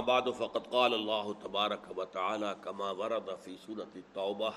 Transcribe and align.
بعد 0.00 0.30
فقط 0.30 0.66
قال 0.66 0.94
الله 0.94 1.34
تبارك 1.34 1.84
وتعالى 1.96 2.56
كما 2.64 2.90
ورد 2.90 3.36
في 3.44 3.56
سورة 3.56 3.92
التوبة 3.96 4.54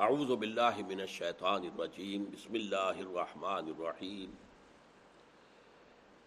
أعوذ 0.00 0.36
بالله 0.36 0.82
من 0.88 1.00
الشيطان 1.00 1.64
الرجيم. 1.64 2.30
بسم 2.32 2.56
الله 2.56 3.00
الرحمن 3.00 3.68
الرحيم. 3.68 4.30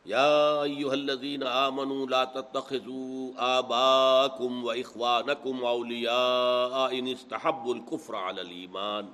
يا 0.05 0.61
أيها 0.63 0.93
الذين 0.93 1.43
آمنوا 1.43 2.05
لا 2.05 2.23
تتخذوا 2.25 3.33
آباءكم 3.37 4.63
وإخوانكم 4.63 5.65
أولياء 5.65 6.99
إن 6.99 7.07
استحبوا 7.07 7.75
الكفر 7.75 8.15
على 8.15 8.41
الإيمان. 8.41 9.09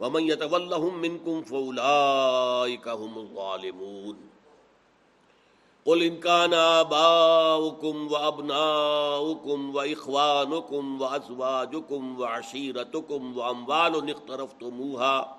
ومن 0.00 0.22
يتولهم 0.28 0.98
منكم 0.98 1.42
فأولئك 1.42 2.88
هم 2.88 3.18
الظالمون. 3.18 4.16
قل 5.86 6.02
ان 6.02 6.20
كان 6.20 6.54
اباؤكم 6.54 8.12
وابناؤكم 8.12 9.74
واخوانكم 9.74 11.00
وازواجكم 11.02 12.20
وعشيرتكم 12.20 13.38
واموال 13.38 14.10
اقترفتموها 14.10 15.36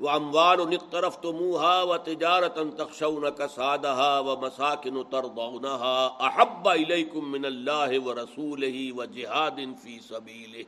واموال 0.00 0.74
اقترفتموها 0.74 1.82
وتجاره 1.82 2.70
تخشون 2.78 3.28
كسادها 3.28 4.18
ومساكن 4.18 5.10
ترضونها 5.10 6.26
احب 6.26 6.68
اليكم 6.68 7.24
من 7.24 7.46
الله 7.46 8.00
ورسوله 8.00 8.92
وجهاد 8.92 9.74
في 9.84 10.00
سبيله 10.00 10.66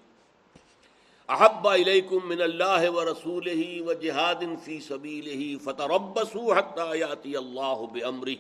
احب 1.29 1.67
الیکم 1.69 2.29
من 2.29 2.41
اللہ 2.43 2.89
ورسولہ 2.95 3.83
وجہاد 3.83 4.43
فی 4.65 4.79
سبیلہ 4.81 5.59
فتربصوا 5.65 6.59
حتى 6.59 6.98
یاتی 6.98 7.37
اللہ 7.37 7.84
بامرہ 7.93 8.34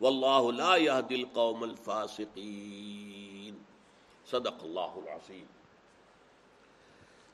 واللہ 0.00 0.50
لا 0.56 0.76
يهدي 0.76 1.14
القوم 1.14 1.62
الفاسقین. 1.62 3.58
صدق 4.30 4.62
اللہ 4.62 4.94
العظیم. 4.96 5.44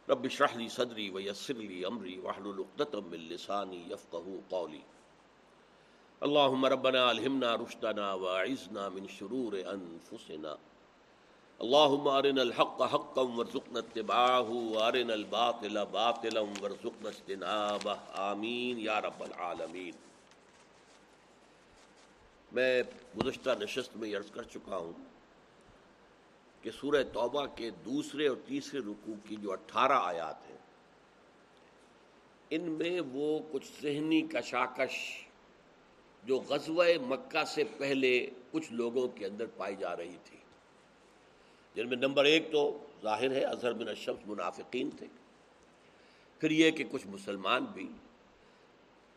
رب 0.09 0.25
اشرح 0.25 0.57
لي 0.57 0.69
صدری 0.69 1.11
ويسر 1.11 1.55
لي 1.55 1.85
امری 1.85 2.19
واحلل 2.19 2.59
عقدة 2.59 3.01
من 3.07 3.19
لسانی 3.19 3.85
يفقهوا 3.91 4.39
قولی. 4.49 4.81
اللهم 6.21 6.67
ربنا 6.67 7.11
الهمنا 7.11 7.55
رشدنا 7.55 8.13
واعذنا 8.13 8.89
من 8.89 9.07
شرور 9.09 9.53
انفسنا. 9.53 10.55
اللهم 11.61 12.09
ارنا 12.09 12.43
الحق 12.43 12.83
حقا 12.83 13.23
وارزقنا 13.23 13.79
اتباعه 13.79 14.51
وارنا 14.51 15.13
الباطل 15.13 15.85
باطلا 15.85 16.41
وارزقنا 16.41 17.09
اجتنابه. 17.09 17.97
آمین 18.31 18.79
یا 18.79 19.01
رب 19.01 19.23
العالمین. 19.23 20.06
میں 22.53 22.83
گزشتہ 23.19 23.51
نشست 23.61 23.97
میں 23.97 24.17
عرض 24.17 24.31
کر 24.31 24.43
چکا 24.43 24.77
ہوں 24.77 24.93
کہ 26.63 26.71
سورہ 26.71 27.03
توبہ 27.13 27.47
کے 27.47 27.71
دوسرے 27.71 28.29
اور 28.29 28.37
تیسرے 28.47 28.81
رکوع 28.81 29.15
کی 29.29 29.37
جو 29.37 29.53
اٹھارہ 29.53 29.99
آیات 30.03 30.51
ہیں، 30.51 30.57
ان 32.51 32.63
میں 32.63 33.01
وہ 33.13 33.39
کچھ 33.53 33.67
ذہنی 33.83 34.21
کشاکش 34.23 35.27
جو 36.25 36.39
غزوہ 36.39 36.85
مکہ 37.07 37.45
سے 37.45 37.65
پہلے 37.79 38.31
کچھ 38.51 38.73
لوگوں 38.73 39.09
کے 39.09 39.27
اندر 39.27 39.47
پائی 39.47 39.77
جا 39.77 39.97
رہی 39.97 40.17
تھی۔ 40.25 40.37
جن 41.75 41.89
میں 41.89 41.97
نمبر 41.97 42.25
ایک 42.25 42.53
تو 42.53 42.87
ظاہر 43.03 43.31
ہے، 43.31 43.45
اظہر 43.45 43.73
بن 43.73 43.89
الشمس 43.89 44.27
منافقین 44.27 44.91
تھے۔ 44.91 45.07
پھر 46.39 46.51
یہ 46.51 46.71
کہ 46.71 46.85
کچھ 46.91 47.07
مسلمان 47.07 47.65
بھی 47.65 47.89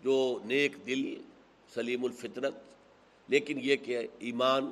جو 0.04 0.40
نیک 0.46 0.88
دل، 0.88 1.22
سلیم 1.74 2.04
الفطرت 2.04 2.54
لیکن 3.30 3.60
یہ 3.62 3.76
کہ 3.76 4.08
ایمان 4.20 4.72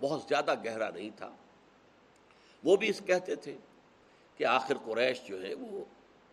بہت 0.00 0.22
زیادہ 0.28 0.54
گہرا 0.64 0.90
نہیں 0.90 1.10
تھا۔ 1.16 1.36
وہ 2.64 2.76
بھی 2.76 2.88
اس 2.88 3.02
کہتے 3.06 3.34
تھے 3.34 3.56
کہ 4.36 4.44
آخر 4.44 4.74
قریش 4.84 5.22
جو 5.26 5.42
ہے 5.42 5.54
وہ 5.54 5.84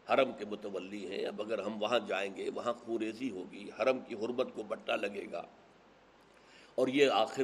حرم 0.09 0.31
کے 0.33 0.45
متولی 0.45 1.11
ہیں، 1.11 1.25
اب 1.25 1.41
اگر 1.41 1.59
ہم 1.59 1.81
وہاں 1.81 1.99
جائیں 1.99 2.35
گے، 2.35 2.49
وہاں 2.49 2.73
خوریزی 2.73 3.29
ہوگی، 3.29 3.69
حرم 3.79 3.99
کی 3.99 4.15
حرمت 4.15 4.47
کو 4.53 4.63
بٹا 4.63 4.95
لگے 4.95 5.25
گا۔ 5.31 5.43
اور 6.75 6.87
یہ 6.87 7.09
آخر 7.09 7.43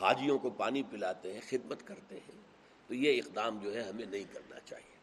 حاجیوں 0.00 0.38
کو 0.38 0.50
پانی 0.50 0.82
پلاتے 0.82 1.32
ہیں، 1.32 1.40
خدمت 1.48 1.86
کرتے 1.86 2.14
ہیں۔ 2.14 2.40
تو 2.86 2.94
یہ 2.94 3.22
اقدام 3.24 3.58
جو 3.58 3.74
ہے 3.74 3.82
ہمیں 3.82 4.06
نہیں 4.06 4.24
کرنا 4.32 4.60
چاہیے۔ 4.60 4.98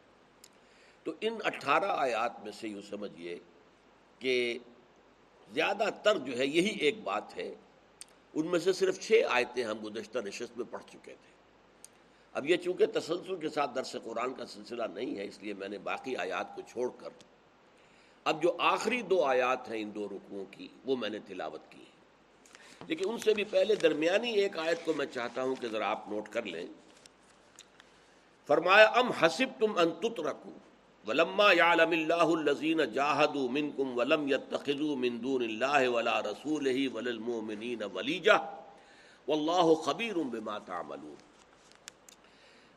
تو 1.04 1.12
ان 1.20 1.38
اٹھارہ 1.44 1.88
آیات 1.88 2.44
میں 2.44 2.52
سے 2.52 2.68
یوں 2.68 2.82
سمجھیے 2.82 3.38
کہ 4.18 4.58
زیادہ 5.54 5.88
تر 6.02 6.18
جو 6.18 6.38
ہے 6.38 6.46
یہی 6.46 6.78
ایک 6.78 7.02
بات 7.02 7.36
ہے 7.36 7.54
ان 8.36 8.46
میں 8.46 8.58
سے 8.58 8.72
صرف 8.72 9.00
چھ 9.00 9.22
آیتیں 9.28 9.64
ہم 9.64 9.78
گزشتہ 9.84 10.18
نشست 10.18 10.56
میں 10.56 10.64
پڑھ 10.70 10.82
چکے 10.88 11.14
تھے۔ 11.14 11.34
اب 12.32 12.46
یہ 12.46 12.56
چونکہ 12.56 12.86
تسلسل 12.86 13.36
کے 13.36 13.48
ساتھ 13.48 13.74
درس 13.74 13.96
قرآن 14.04 14.34
کا 14.34 14.46
سلسلہ 14.46 14.82
نہیں 14.94 15.16
ہے، 15.16 15.24
اس 15.24 15.38
لیے 15.42 15.54
میں 15.54 15.68
نے 15.68 15.78
باقی 15.78 16.16
آیات 16.16 16.54
کو 16.54 16.62
چھوڑ 16.68 16.88
کر 16.96 17.08
اب 18.24 18.42
جو 18.42 18.56
آخری 18.58 19.02
دو 19.02 19.22
آیات 19.24 19.68
ہیں 19.68 19.80
ان 19.82 19.94
دو 19.94 20.08
رکوؤں 20.08 20.44
کی، 20.50 20.68
وہ 20.84 20.96
میں 20.96 21.08
نے 21.08 21.18
تلاوت 21.26 21.60
کی 21.70 21.78
ہے 21.78 22.84
لیکن 22.86 23.04
ان 23.08 23.18
سے 23.18 23.34
بھی 23.34 23.44
پہلے 23.44 23.74
درمیانی 23.74 24.30
ایک 24.30 24.58
آیت 24.58 24.84
کو 24.84 24.92
میں 24.92 25.06
چاہتا 25.06 25.42
ہوں 25.42 25.54
کہ 25.54 25.68
ذرا 25.68 25.90
آپ 25.90 26.08
نوٹ 26.08 26.28
کر 26.28 26.42
لیں۔ 26.42 26.66
فرمایا، 28.46 28.86
ام 28.86 29.10
حسب 29.10 29.60
تم 29.60 29.78
انتت 29.78 30.20
رکھو 30.20 30.50
ولما 31.06 31.52
یعلم 31.52 31.90
اللہ 31.90 32.28
الذین 32.38 32.80
جاہدوا 32.94 33.50
منکم 33.50 33.98
ولم 33.98 34.28
يتخذوا 34.28 34.94
من 34.96 35.22
دون 35.22 35.42
اللہ 35.42 35.88
ولا 35.88 36.20
رسولہ 36.22 36.78
وللمؤمنین 36.94 37.82
ولیجہ 37.94 38.38
واللہ 39.28 39.74
خبیر 39.84 40.16
بما 40.16 40.58
تعملون۔ 40.58 41.14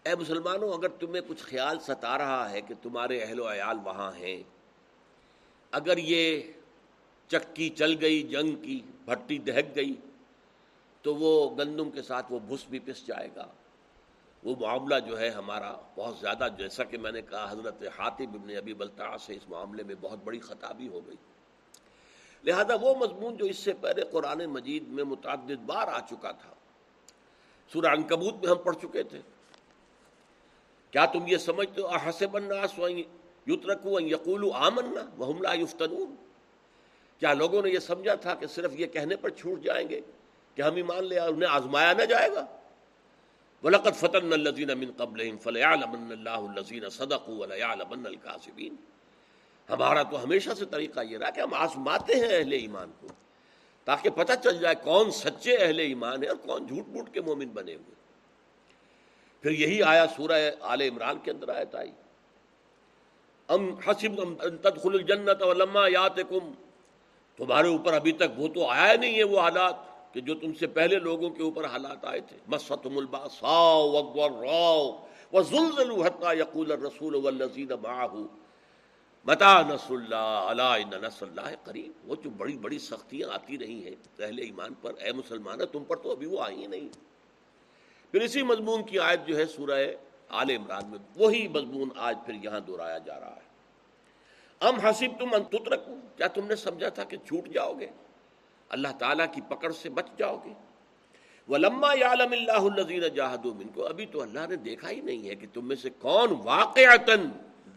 اے 0.05 0.15
مسلمانوں، 0.15 0.73
اگر 0.73 0.87
تمہیں 0.99 1.21
کچھ 1.27 1.43
خیال 1.43 1.79
ستا 1.79 2.17
رہا 2.17 2.49
ہے 2.51 2.61
کہ 2.61 2.73
تمہارے 2.81 3.19
اہل 3.23 3.39
و 3.39 3.51
عیال 3.51 3.77
وہاں 3.83 4.11
ہیں، 4.15 4.43
اگر 5.71 5.97
یہ 5.97 6.41
چکی 7.27 7.69
چل 7.69 7.95
گئی، 8.01 8.21
جنگ 8.23 8.55
کی، 8.55 8.79
بھٹی 9.05 9.37
دہک 9.37 9.75
گئی، 9.75 9.95
تو 11.01 11.15
وہ 11.15 11.33
گندم 11.57 11.89
کے 11.91 12.01
ساتھ 12.01 12.31
وہ 12.31 12.39
بھس 12.39 12.65
بھی 12.69 12.79
پس 12.79 13.07
جائے 13.07 13.29
گا۔ 13.35 13.47
وہ 14.43 14.55
معاملہ 14.59 14.99
جو 14.99 15.19
ہے 15.19 15.29
ہمارا 15.29 15.75
بہت 15.95 16.17
زیادہ 16.17 16.47
جیسا 16.57 16.83
کہ 16.83 16.97
میں 16.97 17.11
نے 17.11 17.21
کہا، 17.21 17.51
حضرت 17.51 17.83
حاطب 17.99 18.33
ابن 18.33 18.55
ابی 18.57 18.73
بلتا 18.73 19.17
سے 19.17 19.33
اس 19.35 19.49
معاملے 19.49 19.83
میں 19.83 19.95
بہت 20.01 20.19
بڑی 20.23 20.39
خطابی 20.39 20.87
ہو 20.87 21.07
گئی۔ 21.07 21.15
لہذا 22.43 22.75
وہ 22.81 22.95
مضمون 22.95 23.37
جو 23.37 23.45
اس 23.45 23.57
سے 23.57 23.73
پہلے 23.73 24.01
قرآن 24.01 24.45
مجید 24.45 24.87
میں 24.87 25.03
متعدد 25.03 25.65
بار 25.65 25.87
آ 25.87 25.99
چکا 25.99 26.31
تھا، 26.31 26.53
سورہ 27.73 27.85
انکبوت 27.85 28.33
میں 28.33 28.51
ہم 28.51 28.57
پڑھ 28.57 28.75
چکے 28.75 29.03
تھے۔ 29.03 29.21
کیا 30.91 31.05
تم 31.05 31.27
یہ 31.27 31.37
سمجھتے 31.37 31.81
ہو؟ 31.81 31.87
حسب 31.87 32.35
الناس 32.35 32.79
یترکو 33.47 33.99
یقول 34.01 34.49
آمنا 34.53 35.03
وہم 35.17 35.41
لا 35.41 35.53
یفتنون؟ 35.53 36.15
کیا 37.19 37.33
لوگوں 37.33 37.61
نے 37.61 37.69
یہ 37.69 37.79
سمجھا 37.79 38.15
تھا 38.15 38.35
کہ 38.35 38.47
صرف 38.47 38.71
یہ 38.73 38.85
کہنے 38.85 39.15
پر 39.15 39.29
چھوٹ 39.29 39.63
جائیں 39.63 39.89
گے 39.89 39.99
کہ 40.55 40.61
ہم 40.61 40.75
ایمان 40.75 41.03
لے 41.03 41.19
انہیں 41.19 41.49
آزمایا 41.49 41.93
نہ 41.93 42.03
جائے 42.03 42.31
گا؟ 42.31 42.45
وَلَقَدْ 43.63 43.93
فَتَنَّ 43.95 44.33
الَّذِينَ 44.33 44.73
مِن 44.73 44.91
قَبْلِهِمْ 44.97 45.39
فَلَيَعْلَمَنَّ 45.41 46.11
اللَّهُ 46.11 46.49
الَّذِينَ 46.49 46.89
صَدَقُوا 46.89 47.45
ہمارا 49.69 50.03
تو 50.03 50.23
ہمیشہ 50.23 50.49
سے 50.57 50.65
طریقہ 50.65 50.99
یہ 50.99 51.17
رہا 51.17 51.29
کہ 51.29 51.41
ہم 51.41 51.53
آزماتے 51.53 52.15
ہیں 52.15 52.37
اہل 52.37 52.51
ایمان 52.51 52.91
کو 52.99 53.07
تاکہ 53.85 54.09
پتہ 54.09 54.33
چل 54.43 54.59
جائے 54.59 54.75
کون 54.75 55.11
سچے 55.11 55.55
اہل 55.55 55.79
ایمان 55.79 56.23
ہے 56.23 56.27
اور 56.27 56.37
کون 56.37 56.67
جھوٹ 56.67 56.87
موٹ 56.87 57.13
کے 57.13 57.21
مومن 57.21 57.47
بنے 57.47 57.75
ہوئے۔ 57.75 57.95
پھر 59.41 59.51
یہی 59.51 59.83
آیا 59.83 60.05
سورہ 60.15 60.51
آل 60.61 60.81
عمران 60.81 61.19
کے 61.19 61.31
اندر 61.31 61.55
آیت 61.55 61.75
آئی۔ 61.75 61.91
ام 63.47 63.75
حسب 63.75 64.21
ان 64.21 64.57
تدخل 64.57 64.93
الجنت 64.93 65.41
ولما 65.41 65.87
یاتکم 65.87 66.51
تمہارے 67.37 67.67
اوپر 67.67 67.93
ابھی 67.93 68.11
تک 68.11 68.39
وہ 68.39 68.47
تو 68.47 68.67
آیا 68.67 68.93
نہیں 68.93 69.17
ہے 69.17 69.23
وہ 69.23 69.39
حالات۔ 69.39 69.88
کہ 70.11 70.21
جو 70.21 70.35
تم 70.35 70.53
سے 70.53 70.67
پہلے 70.67 70.95
لوگوں 70.95 71.29
کے 71.29 71.43
اوپر 71.43 71.65
حالات 71.65 72.05
آئے 72.05 72.19
تھے 72.19 72.37
مستم 72.47 72.97
یقول 76.31 76.71
الرسول 76.71 77.15
والذین 77.15 77.71
معه 77.81 78.21
متا 79.25 79.61
نصر 79.61 79.93
اللہ 79.93 80.47
علا 80.49 80.77
نصر 80.77 81.25
اللہ 81.25 81.55
قریب۔ 81.63 82.09
وہ 82.09 82.15
جو 82.15 82.29
بڑی 82.29 82.57
بڑی 82.57 82.79
سختیاں 82.79 83.29
آتی 83.33 83.57
رہی 83.57 83.85
ہیں 83.85 83.95
اہل 84.19 84.39
ایمان 84.39 84.73
پر، 84.73 84.93
اے 84.99 85.11
مسلمان 85.11 85.59
تم 85.71 85.83
پر 85.83 85.95
تو 85.95 86.11
ابھی 86.11 86.27
وہ 86.27 86.39
آئی 86.41 86.67
نہیں۔ 86.67 86.87
پھر 88.11 88.21
اسی 88.21 88.43
مضمون 88.43 88.83
کی 88.83 88.99
آیت 88.99 89.27
جو 89.27 89.37
ہے 89.37 89.45
سورہ 89.45 89.87
آل 90.29 90.49
عمران 90.49 90.89
میں، 90.89 90.99
وہی 91.15 91.47
مضمون 91.47 91.89
آج 91.95 92.17
پھر 92.25 92.33
یہاں 92.43 92.59
دہرایا 92.59 92.97
جا 92.97 93.19
رہا 93.19 93.35
ہے۔ 93.35 93.47
ام 94.59 94.79
حسب 94.79 95.19
تم 95.19 95.29
انتت 95.33 95.67
رکھو 95.67 95.95
کیا 96.17 96.27
تم 96.27 96.47
نے 96.47 96.55
سمجھا 96.55 96.89
تھا 96.89 97.03
کہ 97.03 97.17
چھوٹ 97.17 97.47
جاؤ 97.47 97.73
گے؟ 97.79 97.87
اللہ 98.69 98.87
تعالیٰ 98.99 99.25
کی 99.31 99.41
پکڑ 99.41 99.71
سے 99.71 99.89
بچ 99.89 100.05
جاؤ 100.17 100.37
گے۔ 100.45 100.53
وہ 101.47 101.57
لما 101.57 101.93
یالم 101.93 102.31
اللہ 102.31 102.79
الزین 102.79 103.03
جاہد 103.15 103.47
کو 103.75 103.85
ابھی 103.85 104.05
تو 104.05 104.21
اللہ 104.21 104.39
نے 104.49 104.55
دیکھا 104.55 104.89
ہی 104.89 105.01
نہیں 105.01 105.29
ہے 105.29 105.35
کہ 105.35 105.47
تم 105.53 105.67
میں 105.67 105.75
سے 105.75 105.89
کون 105.89 106.33
واقع 106.43 106.79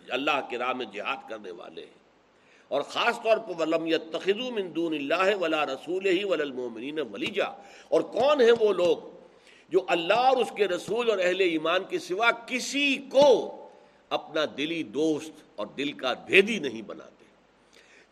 اللہ 0.09 0.41
کے 0.51 0.59
راہ 0.59 0.73
میں 0.73 0.87
جہاد 0.87 1.31
کرنے 1.31 1.51
والے 1.51 1.81
ہیں۔ 1.81 2.03
اور 2.69 2.83
خاص 2.83 3.23
طور 3.23 3.39
پر 3.39 3.61
ولم 3.61 3.89
تخذو 4.11 4.51
من 4.51 4.77
دون 4.77 4.95
اللہ 4.95 5.37
ولا 5.37 5.67
رسول 5.67 6.07
ہی 6.07 6.25
ولمومنین 6.25 6.99
ولیجا 6.99 7.45
اور 7.89 8.01
کون 8.01 8.41
ہیں 8.41 8.53
وہ 8.61 8.73
لوگ 8.73 8.97
جو 9.69 9.85
اللہ 9.89 10.15
اور 10.15 10.37
اس 10.37 10.53
کے 10.57 10.69
رسول 10.69 11.11
اور 11.11 11.19
اہل 11.19 11.41
ایمان 11.41 11.85
کے 11.89 11.99
سوا 11.99 12.31
کسی 12.47 12.97
کو 12.97 13.59
اپنا 14.09 14.41
دلی 14.57 14.83
دوست 14.83 15.33
اور 15.57 15.67
دل 15.67 15.93
کا 15.93 16.13
بھیدی 16.13 16.59
نہیں 16.59 16.83
بناتے؟ 16.83 17.22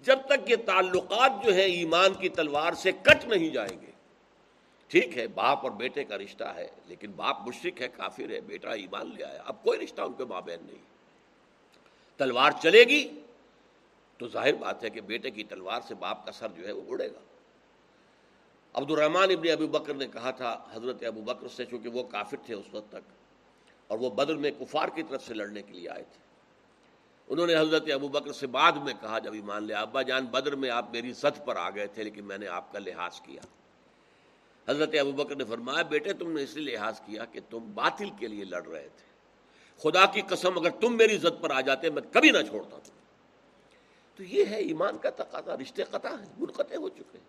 جب 0.05 0.19
تک 0.27 0.51
یہ 0.51 0.57
تعلقات 0.67 1.45
جو 1.45 1.55
ہے 1.55 1.65
ایمان 1.71 2.15
کی 2.15 2.29
تلوار 2.29 2.73
سے 2.73 2.93
کٹ 2.93 3.25
نہیں 3.25 3.51
جائیں 3.51 3.81
گے۔ 3.81 3.91
ٹھیک 4.91 5.17
ہے، 5.19 5.27
باپ 5.27 5.59
اور 5.63 5.71
بیٹے 5.71 6.05
کا 6.05 6.19
رشتہ 6.19 6.45
ہے، 6.57 6.67
لیکن 6.87 7.11
باپ 7.17 7.41
مشرق 7.49 7.81
ہے، 7.81 7.89
کافر 7.89 8.31
ہے، 8.31 8.41
بیٹا 8.41 8.71
ایمان 8.73 9.11
لے 9.17 9.25
آیا، 9.25 9.43
اب 9.47 9.63
کوئی 9.63 9.79
رشتہ 9.79 10.03
ان 10.03 10.13
کے 10.13 10.25
ماں 10.25 10.41
بہن 10.41 10.65
نہیں۔ 10.67 10.83
تلوار 12.21 12.51
چلے 12.63 12.83
گی 12.85 13.03
تو 14.21 14.29
ظاہر 14.29 14.55
بات 14.55 14.83
ہے 14.85 14.91
کہ 14.91 15.01
بیٹے 15.01 15.31
کی 15.31 15.45
تلوار 15.45 15.81
سے 15.89 15.95
باپ 15.95 16.25
کا 16.27 16.33
سر 16.33 16.49
جو 16.57 16.67
ہے 16.67 16.73
وہ 16.73 16.83
اڑے 16.89 17.09
گا۔ 17.09 17.21
عبد 18.75 18.91
الرحمان 18.91 19.31
ابن 19.31 19.51
ابو 19.51 19.67
بکر 19.67 19.95
نے 19.95 20.07
کہا 20.07 20.31
تھا، 20.31 20.57
حضرت 20.73 21.05
ابو 21.05 21.21
بکر 21.21 21.49
سے، 21.49 21.65
چونکہ 21.65 21.89
وہ 21.89 22.03
کافر 22.03 22.37
تھے 22.47 22.55
اس 22.55 22.75
وقت 22.75 22.91
تک، 22.91 23.13
اور 23.91 23.99
وہ 23.99 24.11
بدر 24.11 24.37
میں 24.37 24.51
کفار 24.51 24.89
کی 24.89 25.03
طرف 25.03 25.27
سے 25.27 25.35
لڑنے 25.35 25.63
کے 25.63 25.73
لیے 25.73 25.89
آئے 25.89 26.03
تھے۔ 26.03 26.29
انہوں 27.31 27.47
نے 27.47 27.57
حضرت 27.57 27.91
ابو 27.95 28.09
بکر 28.09 28.33
سے 28.33 28.47
بعد 28.47 28.73
میں 28.73 28.95
کہا، 29.01 29.19
جب 29.19 29.33
ایمان 29.33 29.65
لیا 29.65 29.81
ابا 29.81 30.03
جان، 30.03 30.27
بدر 30.27 30.55
میں 30.55 30.71
آپ 30.71 30.93
میری 30.93 31.13
زد 31.13 31.45
پر 31.45 31.57
آ 31.57 31.71
گئے 31.71 31.87
تھے، 31.87 32.05
لیکن 32.05 32.25
میں 32.25 32.39
نے 32.39 32.47
آپ 32.47 32.73
کا 32.73 32.79
لحاظ 32.79 33.21
کیا۔ 33.21 33.41
حضرت 34.69 34.95
ابو 35.01 35.13
بکر 35.13 35.37
نے 35.37 35.45
فرمایا، 35.45 35.83
بیٹے، 35.83 36.13
تم 36.13 36.33
نے 36.33 36.43
اس 36.43 36.57
لیے 36.57 36.77
لحاظ 36.77 37.01
کیا 37.01 37.25
کہ 37.25 37.41
تم 37.51 37.59
باطل 37.75 38.11
کے 38.19 38.29
لیے 38.29 38.45
لڑ 38.45 38.67
رہے 38.67 38.89
تھے۔ 38.97 39.11
خدا 39.79 40.07
کی 40.07 40.21
قسم، 40.21 40.59
اگر 40.59 40.71
تم 40.71 40.97
میری 40.97 41.17
زد 41.17 41.41
پر 41.41 41.51
آ 41.51 41.61
جاتے، 41.61 41.91
میں 41.91 42.03
کبھی 42.13 42.31
نہ 42.31 42.39
چھوڑتا۔ 42.49 42.77
تم 42.79 42.93
تو 44.17 44.23
یہ 44.23 44.45
ہے 44.45 44.57
ایمان 44.57 44.99
کا 44.99 45.11
تقاضا، 45.11 45.57
رشتے 45.57 45.85
قطع 45.85 46.11
منقطع 46.39 46.77
ہو 46.77 46.89
چکے 46.89 47.19
ہیں۔ 47.19 47.29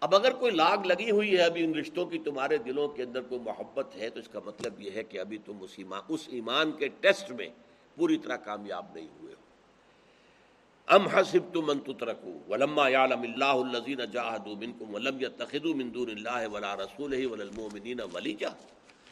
اب 0.00 0.14
اگر 0.14 0.32
کوئی 0.32 0.50
لاگ 0.50 0.78
لگی 0.84 1.10
ہوئی 1.10 1.36
ہے 1.36 1.42
ابھی 1.42 1.64
ان 1.64 1.74
رشتوں 1.74 2.06
کی 2.06 2.18
تمہارے 2.18 2.56
دلوں 2.56 2.88
کے 2.88 3.02
اندر 3.02 3.22
کوئی 3.22 3.40
محبت 3.40 3.96
ہے، 3.96 4.10
تو 4.10 4.20
اس 4.20 4.28
کا 4.28 4.40
مطلب 4.44 4.80
یہ 4.80 4.90
ہے 4.90 5.02
کہ 5.02 5.18
ابھی 5.18 5.38
تم 5.38 5.52
اس 5.60 5.70
ایمان 5.76 6.00
اس 6.08 6.20
ایمان 6.26 6.72
کے 6.72 6.88
ٹیسٹ 6.88 7.30
میں 7.30 7.48
پوری 7.96 8.18
طرح 8.18 8.36
کامیاب 8.36 8.86
نہیں 8.94 9.08
ہوئے 9.20 9.34
ہو۔ 9.34 9.46
ام 10.86 11.06
حسب 11.06 11.54
تم 11.54 11.70
ان 11.70 11.80
تترکو 11.80 12.38
ولما 12.48 12.88
یعلم 12.88 13.22
اللہ 13.22 13.44
الذین 13.44 14.00
جاہدوا 14.12 14.54
منکم 14.56 14.94
ولم 14.94 15.20
يتخذوا 15.20 15.74
من 15.74 15.94
دون 15.94 16.10
اللہ 16.10 16.48
ولا 16.48 16.76
رسولہ 16.76 17.26
ولا 17.26 17.44
المؤمنین 17.44 18.00
ولیجا 18.14 18.48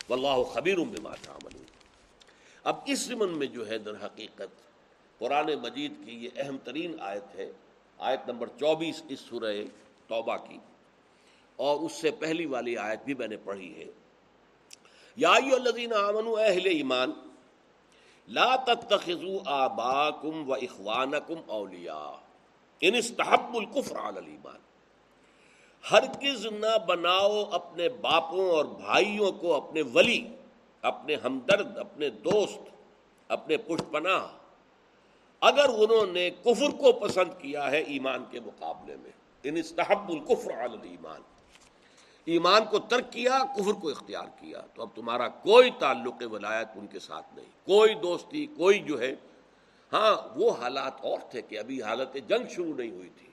واللہ 0.09 0.45
خبیر 0.45 0.79
بما 0.79 1.15
تعملون۔ 1.23 1.65
اب 2.65 2.77
اس 2.87 2.99
زمن 2.99 3.39
میں 3.39 3.47
جو 3.47 3.69
ہے 3.69 3.79
در 3.79 3.95
حقیقت 4.05 4.65
قرآن 5.19 5.47
مجید 5.63 5.93
کی 6.05 6.25
یہ 6.25 6.29
اہم 6.37 6.57
ترین 6.65 6.97
آیت 7.01 7.35
ہے۔ 7.35 7.53
آیت 7.99 8.21
نمبر 8.29 8.47
چوبیس 8.47 9.03
اس 9.09 9.21
سورہ 9.21 9.55
توبہ 10.07 10.37
کی۔ 10.37 10.59
اور 11.57 11.81
اس 11.81 11.93
سے 11.93 12.11
پہلی 12.11 12.47
والی 12.47 12.77
آیت 12.77 13.03
بھی 13.05 13.15
میں 13.15 13.29
نے 13.29 13.37
پڑھی 13.37 13.77
ہے۔ 13.77 13.85
یا 15.17 15.33
الذین 15.33 15.93
آمنوا 15.93 16.45
اہل 16.45 16.67
ایمان 16.67 17.13
لا 18.29 18.57
تتخذوا 18.57 19.41
آباکم 19.45 20.51
و 20.51 20.55
اخوانکم 20.55 21.35
اولیاء 21.47 22.13
یعنی 22.81 22.89
ان 22.89 22.95
استحب 22.95 23.57
الكفر 23.57 23.97
علی 23.97 24.19
الایمان۔ 24.19 24.57
ہرگز 25.91 26.47
نہ 26.47 26.79
بناؤ 26.87 27.45
اپنے 27.45 27.89
باپوں 27.89 28.51
اور 28.51 28.65
بھائیوں 28.65 29.33
کو 29.33 29.55
اپنے 29.55 29.83
ولی، 29.83 30.29
اپنے 30.83 31.15
ہمدرد، 31.15 31.79
اپنے 31.79 32.11
دوست، 32.11 32.59
اپنے 33.29 33.57
پشت 33.57 33.93
پناہ 33.93 34.27
اگر 35.41 35.69
انہوں 35.69 36.07
نے 36.07 36.31
کفر 36.31 36.71
کو 36.71 36.93
پسند 36.93 37.41
کیا 37.41 37.71
ہے 37.71 37.79
ایمان 37.79 38.25
کے 38.31 38.41
مقابلے 38.41 38.97
میں، 38.97 39.11
ان 39.43 39.57
استحب 39.57 40.09
الکفر 40.09 40.65
علی 40.65 40.79
الایمان۔ 40.79 41.21
ایمان 42.25 42.65
کو 42.65 42.79
ترک 42.79 43.13
کیا، 43.13 43.39
کفر 43.57 43.73
کو 43.73 43.91
اختیار 43.91 44.25
کیا۔ 44.41 44.61
تو 44.75 44.83
اب 44.83 44.89
تمہارا 44.95 45.29
کوئی 45.29 45.71
تعلق 45.79 46.23
ولایت 46.31 46.69
ان 46.75 46.87
کے 46.87 46.99
ساتھ 46.99 47.27
نہیں۔ 47.35 47.67
کوئی 47.67 47.95
دوستی، 47.95 48.47
کوئی 48.47 48.79
جو 48.79 49.01
ہے 49.01 49.15
ہاں 49.93 50.39
وہ 50.39 50.51
حالات 50.51 50.93
اور 51.01 51.19
تھے 51.31 51.43
کہ 51.43 51.59
ابھی 51.59 51.83
حالت 51.83 52.17
جنگ 52.29 52.49
شروع 52.49 52.75
نہیں 52.75 52.91
ہوئی 52.91 53.09
تھی۔ 53.09 53.29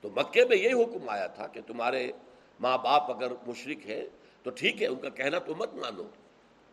تو 0.00 0.08
مکے 0.16 0.44
میں 0.44 0.56
یہی 0.56 0.72
حکم 0.72 1.08
آیا 1.08 1.26
تھا 1.26 1.46
کہ 1.46 1.60
تمہارے 1.66 2.12
ماں 2.60 2.78
باپ 2.78 3.10
اگر 3.10 3.32
مشرق 3.46 3.86
ہے 3.86 4.08
تو 4.42 4.50
ٹھیک 4.50 4.82
ہے، 4.82 4.86
ان 4.86 4.96
کا 4.96 5.08
کہنا 5.08 5.38
تو 5.38 5.54
مت 5.54 5.74
مانو۔ 5.74 6.02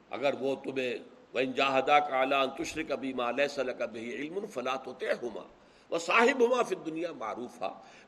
اگر 0.09 0.33
وہ 0.39 0.55
تمہیں 0.55 0.97
وہ 1.33 1.41
جاہدہ 1.41 1.99
کا 2.09 2.19
اعلیٰ 2.19 2.45
تشر 2.57 2.83
کبھی 2.83 3.13
ماں 3.13 3.31
صلی 3.49 3.73
کبھی 3.77 4.15
علم 4.15 4.45
فلاط 4.45 4.87
ہوتے 4.87 5.05
ہما 5.11 5.43
وہ 5.89 5.99
صاحب 5.99 6.45
ہما 6.45 6.63
پھر 6.63 6.77
دنیا 6.77 7.11
معروف 7.11 7.63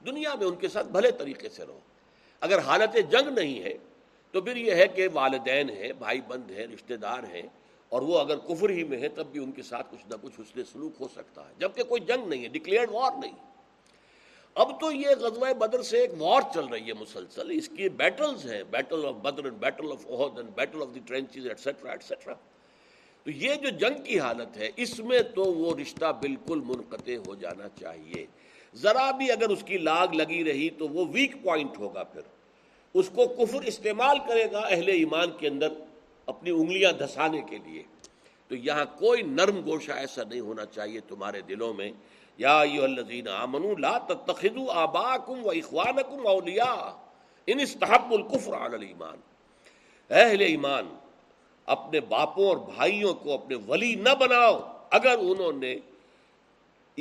دنیا 0.06 0.36
میں 0.36 0.48
ان 0.48 0.56
کے 0.56 0.68
ساتھ 0.68 0.88
بھلے 0.88 1.12
طریقے 1.12 1.50
سے 1.50 1.66
رہو۔ 1.66 1.80
اگر 2.42 2.60
حالت 2.60 2.98
جنگ 3.12 3.28
نہیں 3.28 3.64
ہے، 3.64 3.78
تو 4.32 4.42
پھر 4.42 4.56
یہ 4.56 4.72
ہے 4.72 4.88
کہ 4.88 5.08
والدین 5.14 5.70
ہیں، 5.70 5.94
بھائی 5.94 6.22
بند 6.22 6.52
ہیں، 6.52 6.68
رشتہ 6.68 6.94
دار 6.94 7.24
ہیں، 7.24 7.42
اور 7.90 8.02
وہ 8.02 8.20
اگر 8.20 8.38
کفر 8.38 8.70
ہی 8.70 8.84
میں 8.84 8.98
ہے 8.98 9.08
تب 9.08 9.28
بھی 9.32 9.40
ان 9.40 9.52
کے 9.52 9.64
ساتھ 9.64 9.88
کچھ 9.92 10.06
نہ 10.10 10.16
کچھ 10.22 10.40
حسن 10.40 10.62
سلوک 10.72 10.92
ہو 11.00 11.08
سکتا 11.08 11.48
ہے۔ 11.48 11.54
جبکہ 11.58 11.84
کوئی 11.84 12.02
جنگ 12.02 12.28
نہیں 12.28 12.44
ہے 12.44 12.48
ڈکلیئرڈ 12.48 12.90
وار 12.92 13.12
نہیں۔ 13.20 13.32
اب 14.56 14.80
تو 14.80 14.92
یہ 14.92 15.08
غزوہ 15.20 15.54
بدر 15.54 15.82
سے 15.82 15.98
ایک 15.98 16.12
وار 16.18 16.42
چل 16.54 16.66
رہی 16.66 16.88
ہے، 16.88 16.94
مسلسل۔ 16.94 17.52
اس 17.52 17.70
کی 17.70 17.90
بیٹلز 17.90 18.52
ہیں 18.52 18.64
battle 18.70 19.06
of 19.06 19.16
Badr 19.16 19.44
and 19.44 19.58
battle 19.58 19.92
of 19.92 20.06
Uhud 20.08 20.38
and 20.38 20.50
battle 20.56 20.82
of 20.82 20.96
the 20.96 21.00
trenches 21.06 21.48
etcetera 21.48 21.92
etcetera 21.92 22.34
تو 23.24 23.32
یہ 23.32 23.56
جو 23.56 23.70
جنگ 23.70 24.04
کی 24.04 24.20
حالت 24.20 24.58
ہے، 24.58 24.70
اس 24.76 25.00
میں 25.00 25.20
تو 25.36 25.44
وہ 25.44 25.76
رشتہ 25.82 26.12
بالکل 26.22 26.62
منقطع 26.66 27.16
ہو 27.28 27.36
جانا 27.36 27.68
چاہیے۔ 27.80 28.26
ذرا 28.76 29.12
بھی 29.12 29.32
اگر 29.32 29.50
اس 29.50 29.64
کی 29.64 29.78
لاگ 29.78 30.08
لگی 30.14 30.44
رہی 30.44 30.70
تو 30.70 30.88
وہ 30.88 31.06
ویک 31.12 31.44
پوائنٹ 31.44 31.78
ہوگا 31.78 32.04
پھر۔ 32.04 32.22
اس 32.94 33.10
کو 33.10 33.26
کفر 33.26 33.62
استعمال 33.62 34.18
کرے 34.28 34.52
گا 34.52 34.60
اہل 34.60 34.88
ایمان 34.88 35.32
کے 35.40 35.48
اندر 35.48 35.74
اپنی 36.26 36.50
انگلیاں 36.50 36.92
دھسانے 36.92 37.42
کے 37.42 37.58
لیے۔ 37.58 37.84
تو 38.48 38.56
یہاں 38.56 38.86
کوئی 39.00 39.22
نرم 39.22 39.66
گوشہ 39.66 39.92
ایسا 39.92 40.24
نہیں 40.24 40.40
ہونا 40.40 40.66
چاہیے 40.66 41.00
تمہارے 41.00 41.42
دلوں 41.42 41.74
میں۔ 41.74 41.92
یا 42.38 42.60
الذین 42.60 43.28
آمنوا 43.28 43.74
لا 43.80 43.98
تتخذوا 43.98 44.66
آباکم 44.70 45.46
و 45.46 45.50
اخوانکم 45.50 46.28
اولیاء۔ 46.28 46.98
ان 47.48 47.60
استحب 47.60 48.14
الکفر 48.14 48.54
علی 48.54 48.76
الایمان۔ 48.76 49.18
اہل 50.10 50.42
ایمان، 50.42 50.96
اپنے 51.66 52.00
باپوں 52.00 52.48
اور 52.48 52.58
بھائیوں 52.58 53.14
کو 53.14 53.34
اپنے 53.34 53.56
ولی 53.68 53.96
نہ 53.96 54.16
بناؤ۔ 54.20 54.84
اگر 54.92 55.16
انہوں 55.20 55.52
نے 55.52 55.76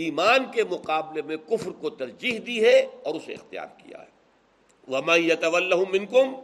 ایمان 0.05 0.53
کے 0.55 0.65
مقابلے 0.65 1.23
میں 1.23 1.37
کفر 1.37 1.71
کو 1.71 1.91
ترجیح 1.91 2.39
دی 2.47 2.65
ہے 2.65 2.79
اور 2.79 3.15
اسے 3.15 3.33
اختیار 3.33 3.67
کیا 3.79 4.03
ہے۔ 4.03 4.21
وما 4.89 5.15
منکم 5.93 6.35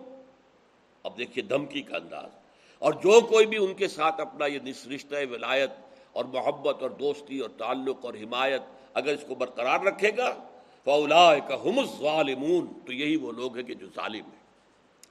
اب 1.03 1.19
دیکھیے 1.19 1.44
دھمکی 1.44 1.82
کا 1.82 1.97
انداز۔ 1.97 2.31
اور 2.78 2.92
جو 2.92 3.21
کوئی 3.21 3.47
بھی 3.47 3.57
ان 3.57 3.75
کے 3.75 3.88
ساتھ 3.88 4.21
اپنا 4.21 4.47
یہ 4.47 4.59
رشتہ، 4.95 5.14
ولایت 5.30 5.71
اور 6.12 6.25
محبت 6.25 6.83
اور 6.83 6.90
دوستی 6.90 7.38
اور 7.38 7.50
تعلق 7.50 8.04
اور 8.04 8.14
حمایت 8.14 8.62
اگر 8.95 9.14
اس 9.14 9.25
کو 9.28 9.35
برقرار 9.35 9.80
رکھے 9.80 10.11
گا 10.16 10.42
فولا 10.85 11.38
کا 11.38 11.57
ظالمون 12.00 12.66
تو 12.87 12.92
یہی 12.92 13.16
وہ 13.16 13.33
لوگ 13.33 13.57
ہیں 13.57 13.64
کہ 13.64 13.75
جو 13.75 13.87
ظالم 13.87 14.25
ہیں۔ 14.25 14.47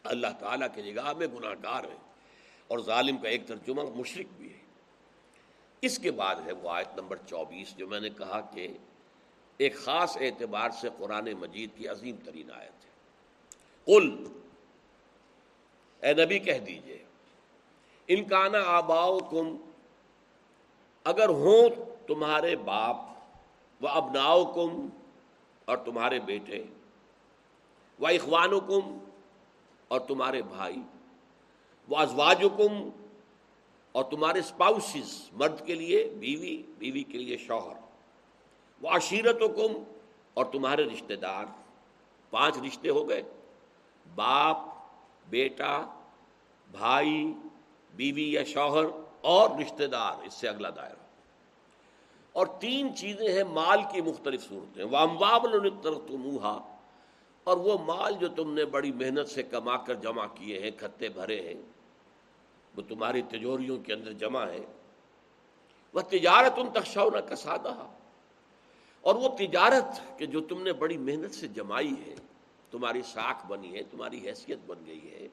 اللہ 0.03 0.27
تعالیٰ 0.39 0.67
کے 0.75 0.81
نگاہ 0.81 1.13
میں 1.13 1.27
گناہ 1.27 1.53
گار 1.63 1.83
ہیں۔ 1.83 2.05
اور 2.67 2.79
ظالم 2.79 3.17
کا 3.17 3.29
ایک 3.29 3.47
ترجمہ 3.47 3.81
مشرق 3.95 4.25
بھی 4.37 4.53
ہے۔ 4.53 4.64
اس 5.81 5.97
کے 5.99 6.11
بعد 6.11 6.35
ہے 6.45 6.51
وہ 6.51 6.69
آیت 6.69 6.99
نمبر 6.99 7.17
چوبیس، 7.25 7.75
جو 7.77 7.87
میں 7.87 7.99
نے 7.99 8.09
کہا 8.09 8.41
کہ 8.53 8.67
ایک 9.59 9.75
خاص 9.77 10.17
اعتبار 10.17 10.69
سے 10.69 10.89
قرآن 10.97 11.29
مجید 11.39 11.69
کی 11.77 11.87
عظیم 11.87 12.15
ترین 12.25 12.51
آیت 12.51 12.85
ہے۔ 12.85 12.93
قل، 13.87 14.23
اے 16.03 16.13
نبی 16.13 16.39
کہہ 16.39 16.59
دیجیے 16.59 17.03
انکانا 18.07 18.61
آباؤ 18.65 19.17
کم 19.19 19.55
اگر 21.03 21.29
ہوں 21.29 21.69
تمہارے 22.07 22.55
باپ، 22.55 22.95
و 23.81 23.87
ابناؤ 23.87 24.43
کم 24.45 24.87
اور 25.65 25.77
تمہارے 25.77 26.19
بیٹے، 26.19 26.63
و 27.99 28.05
اخوان 28.07 28.59
کم 28.59 28.97
اور 29.87 29.99
تمہارے 29.99 30.41
بھائی 30.41 30.81
وہ 31.89 31.97
ازواج 31.97 32.43
حکم 32.43 32.89
اور 33.95 34.03
تمہارے 34.03 34.39
اسپاؤسز 34.39 35.29
مرد 35.33 35.65
کے 35.65 35.75
لیے، 35.75 36.09
بیوی 36.19 36.63
بیوی 36.77 37.03
کے 37.03 37.17
لیے 37.17 37.37
شوہر۔ 37.37 37.75
وہ 38.81 38.89
عشیرت 38.89 39.41
حکم 39.41 39.83
اور 40.33 40.45
تمہارے 40.45 40.83
رشتہ 40.83 41.13
دار 41.13 41.45
پانچ 42.29 42.57
رشتے 42.57 42.89
ہو 42.89 43.09
گئے۔ 43.09 43.21
باپ، 44.15 44.57
بیٹا، 45.29 45.99
بھائی، 46.71 47.33
بیوی 47.95 48.33
یا 48.33 48.43
شوہر 48.43 48.85
اور 49.21 49.49
رشتہ 49.59 49.83
دار 49.83 50.23
اس 50.23 50.33
سے 50.33 50.47
اگلا 50.47 50.69
دائرہ۔ 50.69 51.05
اور 52.33 52.47
تین 52.59 52.95
چیزیں 52.95 53.33
ہیں 53.33 53.43
مال 53.43 53.79
کی 53.91 54.01
مختلف 54.01 54.43
صورتیں۔ 54.43 54.83
وہ 54.83 54.97
امباب 54.97 55.45
تمہا 56.07 56.75
اور 57.43 57.57
وہ 57.57 57.77
مال 57.85 58.13
جو 58.19 58.27
تم 58.27 58.53
نے 58.53 58.65
بڑی 58.65 58.91
محنت 58.91 59.27
سے 59.29 59.43
کما 59.43 59.77
کر 59.77 59.93
جمع 59.93 60.25
کیے 60.35 60.59
ہیں، 60.59 60.71
کھتے 60.71 61.09
بھرے 61.09 61.41
ہیں۔ 61.41 61.74
وہ 62.77 62.81
تمہاری 62.89 63.21
تجوریوں 63.21 63.77
کے 63.77 63.93
اندر 63.93 64.13
جمع 64.13 64.45
ہے۔ 64.45 64.59
وہ 65.93 66.01
تجارت 66.01 66.53
ان 66.57 66.69
تخشاؤ 66.73 67.09
نہ 67.09 67.17
کسادہ 67.17 67.87
اور 69.01 69.15
وہ 69.15 69.27
تجارت 69.27 70.19
کہ 70.19 70.25
جو 70.25 70.41
تم 70.41 70.63
نے 70.63 70.73
بڑی 70.73 70.97
محنت 70.97 71.35
سے 71.35 71.47
جمائی 71.47 71.93
ہے، 72.05 72.15
تمہاری 72.71 73.01
ساکھ 73.01 73.47
بنی 73.47 73.75
ہے، 73.75 73.83
تمہاری 73.83 74.29
حیثیت 74.29 74.57
بن 74.65 74.85
گئی 74.85 75.13
ہے۔ 75.13 75.27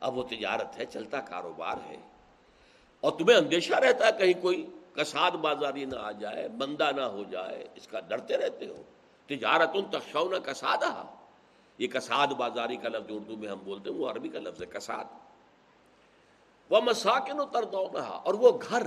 اب 0.00 0.18
وہ 0.18 0.22
تجارت 0.22 0.78
ہے، 0.78 0.84
چلتا 0.84 1.20
کاروبار 1.20 1.76
ہے۔ 1.88 1.96
اور 3.00 3.12
تمہیں 3.12 3.36
اندیشہ 3.36 3.74
رہتا 3.74 4.06
ہے 4.06 4.12
کہیں 4.18 4.42
کوئی 4.42 4.66
کساد 4.94 5.30
بازاری 5.30 5.84
نہ 5.84 5.96
آ 5.98 6.10
جائے، 6.10 6.48
بندہ 6.48 6.90
نہ 6.96 7.00
ہو 7.00 7.22
جائے، 7.30 7.68
اس 7.74 7.88
کا 7.88 8.00
ڈرتے 8.00 8.36
رہتے 8.36 8.66
ہو۔ 8.66 8.82
تجارت 9.26 9.70
ان 9.74 9.84
تخشونا 9.84 10.38
کسادہ 10.38 11.04
یہ 11.78 11.86
کساد 11.86 12.26
بازاری 12.26 12.76
کا 12.76 12.88
لفظ 12.88 13.06
اردو 13.08 13.36
میں 13.36 13.48
ہم 13.48 13.58
بولتے 13.64 13.90
ہیں، 13.90 13.96
وہ 13.96 14.10
عربی 14.10 14.28
کا 14.28 14.38
لفظ 14.38 14.62
ہے، 14.62 14.66
کساد۔ 14.66 15.04
وہ 16.70 16.80
مساکن 16.80 17.40
و 17.40 17.44
تردو 17.44 17.88
رہا 17.94 18.22
اور 18.24 18.34
وہ 18.34 18.58
گھر، 18.70 18.82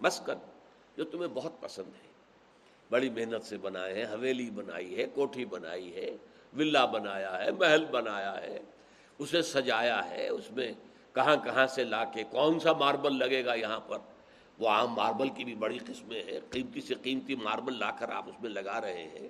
مسکن، 0.00 0.38
جو 0.96 1.04
تمہیں 1.04 1.28
بہت 1.34 1.60
پسند 1.60 1.86
ہے۔ 1.86 2.08
بڑی 2.90 3.10
محنت 3.10 3.44
سے 3.44 3.58
بنائے 3.58 3.94
ہیں، 3.94 4.04
حویلی 4.04 4.50
بنائی 4.50 4.98
ہے، 4.98 5.06
کوٹھی 5.14 5.44
بنائی 5.44 5.94
ہے، 5.96 6.16
ولا 6.56 6.84
بنایا 6.84 7.44
ہے، 7.44 7.50
محل 7.50 7.84
بنایا 7.84 8.40
ہے، 8.42 8.58
اسے 9.18 9.42
سجایا 9.42 10.10
ہے، 10.10 10.28
اس 10.28 10.52
میں 10.52 10.72
کہاں 11.12 11.36
کہاں 11.44 11.66
سے 11.66 11.84
لا 11.84 12.04
کے 12.04 12.24
کون 12.24 12.60
سا 12.60 12.72
ماربل 12.72 13.18
لگے 13.18 13.44
گا 13.44 13.54
یہاں 13.54 13.80
پر؟ 13.80 13.98
وہ 14.58 14.68
عام 14.68 14.92
ماربل 14.92 15.28
کی 15.28 15.44
بھی 15.44 15.54
بڑی 15.54 15.78
قسمیں 15.78 16.22
ہیں، 16.22 16.40
قیمتی 16.50 16.80
سے 16.80 16.94
قیمتی 16.94 17.34
ماربل 17.34 17.78
لا 17.78 17.90
کر 17.90 18.08
آپ 18.08 18.28
اس 18.28 18.34
میں 18.40 18.50
لگا 18.50 18.80
رہے 18.80 19.02
ہیں۔ 19.02 19.28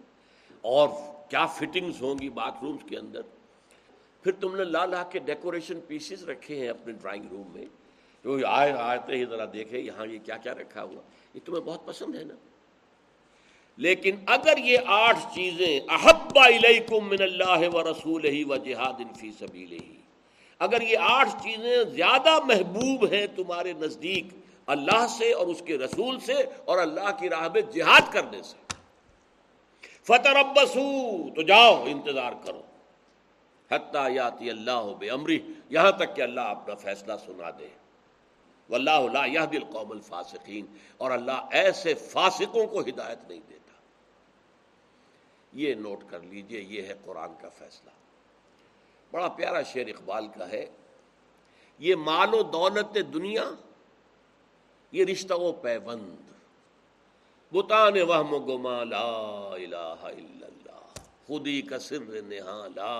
اور 0.60 0.88
کیا 1.28 1.46
فٹنگز 1.46 2.02
ہوں 2.02 2.14
گی 2.20 2.28
باتھ 2.28 2.54
رومس 2.62 2.80
کے 2.88 2.98
اندر؟ 2.98 3.20
پھر 4.22 4.32
تم 4.32 4.56
نے 4.56 4.64
لا 4.64 4.84
لا 4.84 5.02
کے 5.02 5.18
ڈیکوریشن 5.18 5.80
پیسز 5.86 6.28
رکھے 6.28 6.60
ہیں 6.60 6.68
اپنے 6.68 6.92
ڈرائنگ 6.92 7.24
روم 7.30 7.52
میں۔ 7.52 7.64
جو 8.24 8.38
آئے 8.46 8.72
آتے 8.72 9.16
ہی 9.16 9.24
ذرا 9.24 9.44
دیکھے 9.52 9.78
یہاں 9.78 10.06
یہ 10.06 10.18
کیا 10.24 10.36
کیا 10.36 10.54
رکھا 10.54 10.82
ہوا۔ 10.82 11.00
یہ 11.34 11.40
تمہیں 11.44 11.60
بہت 11.60 11.86
پسند 11.86 12.14
ہے 12.14 12.24
نا۔ 12.24 12.34
لیکن 13.76 14.16
اگر 14.26 14.58
یہ 14.58 14.78
آٹھ 14.86 15.34
چیزیں 15.34 15.80
احبا 15.88 16.44
الیکم 16.44 17.08
من 17.08 17.22
اللہ 17.22 17.74
و 17.74 17.82
رسول 17.82 18.24
ہی 18.24 18.44
و 18.44 18.56
جہاد 18.56 19.18
فی 19.20 19.30
سبیل 19.32 19.72
ہی 19.72 19.96
اگر 20.58 20.80
یہ 20.80 20.98
آٹھ 21.00 21.42
چیزیں 21.42 21.84
زیادہ 21.84 22.38
محبوب 22.44 23.12
ہیں 23.12 23.26
تمہارے 23.36 23.72
نزدیک 23.72 24.26
اللہ 24.66 25.06
سے 25.18 25.32
اور 25.32 25.46
اس 25.46 25.62
کے 25.66 25.78
رسول 25.78 26.20
سے 26.20 26.34
اور 26.64 26.78
اللہ 26.78 27.18
کی 27.18 27.28
راہ 27.28 27.48
میں 27.52 27.60
جہاد 27.60 28.12
کرنے 28.12 28.42
سے۔ 28.42 28.56
فتح 30.02 30.28
ابسو 30.34 31.30
تو 31.34 31.42
جاؤ، 31.42 31.84
انتظار 31.84 32.32
کرو۔ 32.44 32.62
حتیٰ 33.70 34.10
یاتی 34.10 34.50
اللہ 34.50 34.92
بے 34.98 35.10
امری، 35.10 35.38
یہاں 35.70 35.92
تک 35.92 36.16
کہ 36.16 36.22
اللہ 36.22 36.40
اپنا 36.40 36.74
فیصلہ 36.74 37.12
سنا 37.26 37.50
دے۔ 37.50 37.68
واللہ 38.70 39.12
لا 39.12 39.24
یہ 39.24 39.46
دل 39.52 39.64
قوم 39.64 39.90
الفاسقین، 39.90 40.66
اور 40.96 41.10
اللہ 41.10 41.46
ایسے 41.50 41.94
فاسقوں 41.94 42.66
کو 42.66 42.80
ہدایت 42.80 43.18
نہیں 43.28 43.40
دیتا۔ 43.48 43.72
یہ 45.52 45.74
نوٹ 45.74 46.00
کر 46.10 46.20
لیجیے، 46.20 46.60
یہ 46.60 46.82
ہے 46.82 46.94
قرآن 47.04 47.32
کا 47.40 47.48
فیصلہ۔ 47.48 47.90
بڑا 49.10 49.28
پیارا 49.28 49.62
شعر 49.62 49.88
اقبال 49.88 50.28
کا 50.28 50.48
ہے، 50.48 50.66
یہ 51.78 51.94
مال 51.94 52.34
و 52.34 52.42
دولت 52.42 52.98
دنیا، 53.14 53.50
یہ 54.92 55.04
رشتہ 55.04 55.34
و 55.34 55.52
پیوند۔ 55.52 56.16
بتان 57.52 58.00
وہم 58.00 58.36
گما 58.44 58.84
لا 58.84 59.08
الہ 59.54 59.96
الا 60.00 60.46
اللہ۔ 60.46 60.84
خودی 61.26 61.62
کا 61.62 61.78
سر 61.78 62.22
نہا 62.22 62.66
لا 62.76 62.98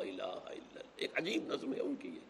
الہ 0.00 0.22
الا 0.22 0.50
اللہ۔ 0.50 0.82
ایک 0.96 1.18
عجیب 1.18 1.52
نظم 1.52 1.74
ہے 1.74 1.80
ان 1.80 1.94
کی 1.94 2.08
یہ۔ 2.08 2.27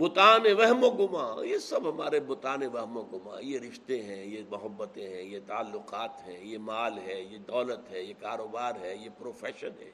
بتان 0.00 0.42
وہم 0.58 0.84
و 0.84 0.90
گما 0.90 1.44
یہ 1.44 1.58
سب 1.58 1.90
ہمارے 1.90 2.20
بتان 2.20 2.62
وہم 2.62 2.96
و 2.96 3.02
گما 3.02 3.36
یہ 3.40 3.58
رشتے 3.58 4.02
ہیں، 4.02 4.24
یہ 4.24 4.42
محبتیں 4.50 5.08
ہیں، 5.08 5.22
یہ 5.22 5.38
تعلقات 5.46 6.28
ہیں، 6.28 6.44
یہ 6.44 6.58
مال 6.58 6.98
ہے، 6.98 7.20
یہ 7.20 7.38
دولت 7.38 7.90
ہے، 7.90 8.02
یہ 8.02 8.14
کاروبار 8.20 8.72
ہے، 8.80 8.96
یہ 8.96 9.08
پروفیشن 9.18 9.70
ہے۔ 9.80 9.90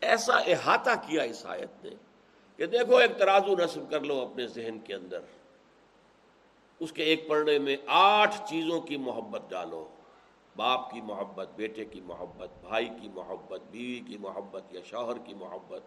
ایسا 0.00 0.36
احاطہ 0.36 0.90
کیا 1.06 1.22
اس 1.22 1.46
آیت 1.46 1.84
نے 1.84 1.90
کہ 2.56 2.66
دیکھو 2.66 2.96
ایک 2.96 3.18
ترازو 3.18 3.56
نصب 3.56 3.90
کر 3.90 4.00
لو 4.00 4.20
اپنے 4.20 4.46
ذہن 4.46 4.78
کے 4.84 4.94
اندر۔ 4.94 5.20
اس 6.80 6.92
کے 6.92 7.02
ایک 7.02 7.28
پڑھنے 7.28 7.58
میں 7.58 7.76
آٹھ 7.86 8.34
چیزوں 8.48 8.80
کی 8.80 8.96
محبت 8.96 9.42
ڈالو۔ 9.48 9.88
باپ 10.56 10.90
کی 10.90 11.00
محبت، 11.00 11.48
بیٹے 11.56 11.84
کی 11.84 12.00
محبت، 12.00 12.50
بھائی 12.60 12.88
کی 13.02 13.08
محبت، 13.14 13.60
بیوی 13.70 14.00
کی 14.00 14.16
محبت 14.18 14.62
یا 14.70 14.80
شوہر 14.84 15.18
کی 15.18 15.34
محبت۔ 15.34 15.82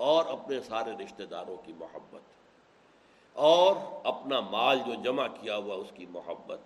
اور 0.00 0.24
اپنے 0.24 0.60
سارے 0.60 1.04
رشتہ 1.04 1.22
داروں 1.22 1.56
کی 1.66 1.72
محبت 1.78 2.20
اور 3.32 3.76
اپنا 4.04 4.40
مال 4.40 4.78
جو 4.86 4.94
جمع 5.04 5.26
کیا 5.26 5.56
ہوا 5.56 5.74
اس 5.74 5.86
کی 5.94 6.06
محبت 6.10 6.58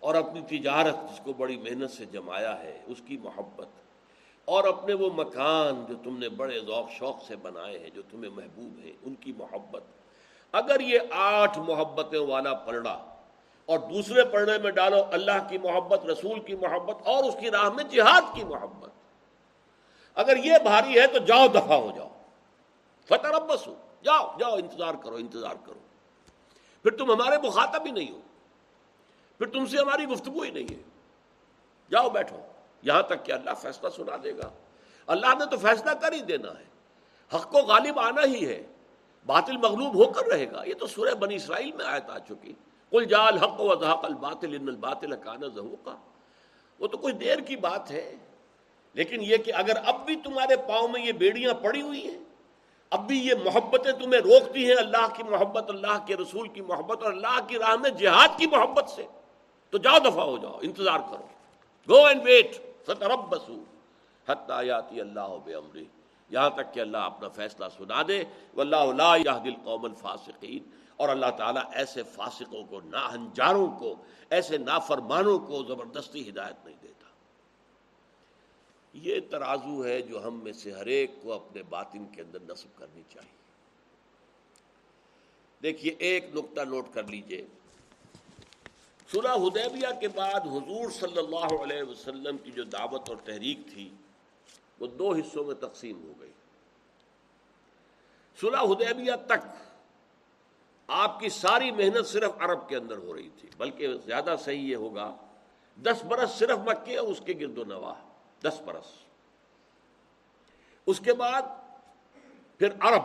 اور 0.00 0.14
اپنی 0.14 0.58
تجارت 0.58 0.96
جس 1.10 1.20
کو 1.24 1.32
بڑی 1.32 1.56
محنت 1.56 1.90
سے 1.90 2.04
جمایا 2.04 2.58
ہے 2.58 2.82
اس 2.86 3.02
کی 3.06 3.16
محبت 3.16 3.66
اور 4.44 4.64
اپنے 4.64 4.94
وہ 4.94 5.08
مکان 5.14 5.84
جو 5.88 5.94
تم 6.04 6.18
نے 6.18 6.28
بڑے 6.28 6.60
ذوق 6.60 6.90
شوق 6.90 7.24
سے 7.24 7.36
بنائے 7.36 7.78
ہیں 7.78 7.90
جو 7.90 8.02
تمہیں 8.10 8.30
محبوب 8.30 8.78
ہیں، 8.78 8.92
ان 9.02 9.14
کی 9.14 9.32
محبت۔ 9.38 9.82
اگر 10.52 10.80
یہ 10.80 10.98
آٹھ 11.10 11.58
محبتیں 11.58 12.18
والا 12.18 12.54
پڑھا 12.54 13.14
اور 13.66 13.78
دوسرے 13.78 14.24
پڑھنے 14.24 14.58
میں 14.58 14.70
ڈالو 14.70 15.04
اللہ 15.12 15.48
کی 15.48 15.58
محبت، 15.58 16.06
رسول 16.06 16.40
کی 16.40 16.54
محبت 16.54 17.06
اور 17.06 17.24
اس 17.24 17.36
کی 17.40 17.50
راہ 17.50 17.68
میں 17.68 17.84
جہاد 17.84 18.22
کی 18.34 18.44
محبت۔ 18.44 18.90
اگر 20.14 20.36
یہ 20.36 20.52
بھاری 20.62 21.00
ہے 21.00 21.06
تو 21.06 21.18
جاؤ 21.18 21.46
دفاع 21.46 21.76
ہو 21.76 21.92
جاؤ۔ 21.96 22.08
فتح 23.08 23.28
ربس 23.28 23.66
ہو 23.66 23.74
جاؤ 24.02 24.36
جاؤ، 24.38 24.54
انتظار 24.54 24.94
کرو 24.94 25.14
انتظار 25.14 25.54
کرو. 25.64 25.78
پھر 26.82 26.96
تم 26.96 27.10
ہمارے 27.10 27.38
مخاطب 27.48 27.86
ہی 27.86 27.90
نہیں 27.90 28.10
ہو. 28.10 28.20
پھر 29.38 29.46
تم 29.46 29.66
سے 29.66 29.78
ہماری 29.78 30.04
گفتگو 30.04 30.42
ہی 30.42 30.50
نہیں 30.50 30.76
ہے. 30.76 30.82
جاؤ 31.90 32.10
بیٹھو. 32.10 32.36
یہاں 32.82 33.02
تک 33.02 33.24
کہ 33.24 33.32
اللہ 33.32 33.50
فیصلہ 33.60 33.88
سنا 33.88 34.16
دے 34.24 34.36
گا. 34.36 34.50
اللہ 35.06 35.26
نے 35.38 35.46
تو 35.50 35.56
فیصلہ 35.56 35.90
کر 35.90 36.12
ہی 36.12 36.20
دینا 36.20 36.48
ہے. 36.48 36.64
حق 37.34 37.52
کو 37.52 37.58
غالب 37.58 37.98
آنا 37.98 38.22
ہی 38.24 38.46
ہے. 38.46 38.62
باطل 39.26 39.56
مغلوب 39.56 39.94
ہو 39.94 40.12
کر 40.12 40.26
رہے 40.26 40.52
گا. 40.52 40.64
یہ 40.64 40.74
تو 40.74 40.86
سورہ 40.86 41.14
بنی 41.14 41.34
اسرائیل 41.34 41.72
میں 41.72 41.84
آیت 41.84 42.10
آ 42.10 42.18
چکی. 42.18 42.52
کل 42.90 43.04
جال 43.04 43.38
حق 43.38 43.60
و 43.60 43.74
ذہق 43.74 44.04
الباطل 44.04 44.54
ان 44.54 44.68
الباطل 44.68 45.16
کانا 45.16 45.46
ذہوقا. 45.46 45.96
وہ 46.78 46.86
تو 46.86 46.98
کوئی 46.98 47.12
دیر 47.12 47.38
کی 47.38 47.56
بات 47.56 47.90
ہے. 47.90 48.16
لیکن 48.94 49.22
یہ 49.22 49.36
کہ 49.36 49.52
اگر 49.54 49.76
اب 49.84 50.06
بھی 50.06 50.16
تمہارے 50.16 50.56
پاؤں 50.56 50.88
میں 50.88 51.00
یہ 51.00 51.12
بیڑیاں 51.12 51.54
پڑی 51.54 51.82
ہوئی 51.82 52.10
ہیں 52.10 52.25
اب 52.90 53.06
بھی 53.06 53.26
یہ 53.26 53.34
محبتیں 53.44 53.92
تمہیں 53.92 54.20
روکتی 54.20 54.66
ہیں 54.66 54.76
اللہ 54.76 55.06
کی 55.16 55.22
محبت، 55.22 55.64
اللہ 55.68 56.06
کے 56.06 56.16
رسول 56.16 56.48
کی 56.48 56.60
محبت 56.60 57.02
اور 57.02 57.12
اللہ 57.12 57.38
کی 57.48 57.58
راہ 57.58 57.76
میں 57.76 57.90
جہاد 57.90 58.38
کی 58.38 58.46
محبت 58.46 58.88
سے۔ 58.88 59.06
تو 59.70 59.78
جاؤ 59.78 59.98
دفاع 59.98 60.24
ہو 60.24 60.38
جاؤ، 60.38 60.58
انتظار 60.62 60.98
کرو۔ 60.98 61.28
گو 61.88 62.06
اینڈ 62.06 62.22
ویٹ 62.24 62.56
فترب 62.86 63.20
بسو 63.28 63.62
حتیاتی 64.28 65.00
اللہ 65.00 65.36
بے 65.44 65.54
عمری 65.54 65.84
یہاں 66.30 66.50
تک 66.50 66.74
کہ 66.74 66.80
اللہ 66.80 66.96
اپنا 66.96 67.28
فیصلہ 67.28 67.66
سنا 67.78 68.02
دے۔ 68.08 68.24
واللہ 68.54 68.92
لا 68.96 69.16
یہد 69.16 69.46
القوم 69.46 69.84
الفاسقین۔ 69.84 70.70
اور 70.96 71.08
اللہ 71.08 71.26
تعالیٰ 71.38 71.62
ایسے 71.72 72.02
فاسقوں 72.02 72.64
کو 72.70 72.80
ناہنجاروں 72.84 73.68
کو، 73.68 73.94
ایسے 74.30 74.58
نافرمانوں 74.58 75.38
کو 75.38 75.62
زبردستی 75.62 76.28
ہدایت 76.28 76.66
نہیں 76.66 76.76
دیتا 76.82 76.85
یہ 79.02 79.20
ترازو 79.30 79.84
ہے 79.84 80.02
جو 80.02 80.26
ہم 80.26 80.44
میں 80.44 80.52
سے 80.52 80.72
ہر 80.72 80.86
ایک 80.86 81.10
کو 81.22 81.32
اپنے 81.32 81.62
باطن 81.62 82.06
کے 82.12 82.22
اندر 82.22 82.38
نصب 82.48 82.78
کرنی 82.78 83.02
چاہیے۔ 83.12 83.36
دیکھیے، 85.62 85.94
ایک 85.98 86.24
نقطہ 86.34 86.60
نوٹ 86.60 86.86
کر 86.92 87.02
لیجیے۔ 87.02 87.46
صلح 89.12 89.34
حدیبیہ 89.34 90.00
کے 90.00 90.08
بعد 90.08 90.40
حضور 90.40 90.90
صلی 90.90 91.18
اللہ 91.18 91.62
علیہ 91.62 91.82
وسلم 91.82 92.38
کی 92.38 92.50
جو 92.50 92.64
دعوت 92.64 93.08
اور 93.08 93.16
تحریک 93.24 93.58
تھی، 93.74 93.90
وہ 94.80 94.86
دو 94.86 95.12
حصوں 95.12 95.44
میں 95.44 95.54
تقسیم 95.54 96.02
ہو 96.02 96.12
گئی۔ 96.20 96.32
صلح 98.40 98.60
حدیبیہ 98.60 99.12
تک 99.26 99.66
آپ 100.86 101.20
کی 101.20 101.28
ساری 101.28 101.70
محنت 101.70 102.06
صرف 102.06 102.30
عرب 102.38 102.68
کے 102.68 102.76
اندر 102.76 102.96
ہو 102.96 103.16
رہی 103.16 103.30
تھی، 103.40 103.48
بلکہ 103.56 103.88
زیادہ 104.04 104.36
صحیح 104.44 104.70
یہ 104.70 104.76
ہوگا، 104.76 105.16
دس 105.82 106.04
برس 106.04 106.30
صرف 106.30 106.58
مکے 106.58 106.96
اور 106.96 107.08
اس 107.08 107.22
کے 107.26 107.34
گرد 107.40 107.58
و 107.58 107.64
نواح۔ 107.64 108.15
دس 108.42 108.60
برس۔ 108.64 108.92
اس 110.86 111.00
کے 111.00 111.12
بعد 111.12 111.42
پھر 112.58 112.68
عرب 112.80 113.02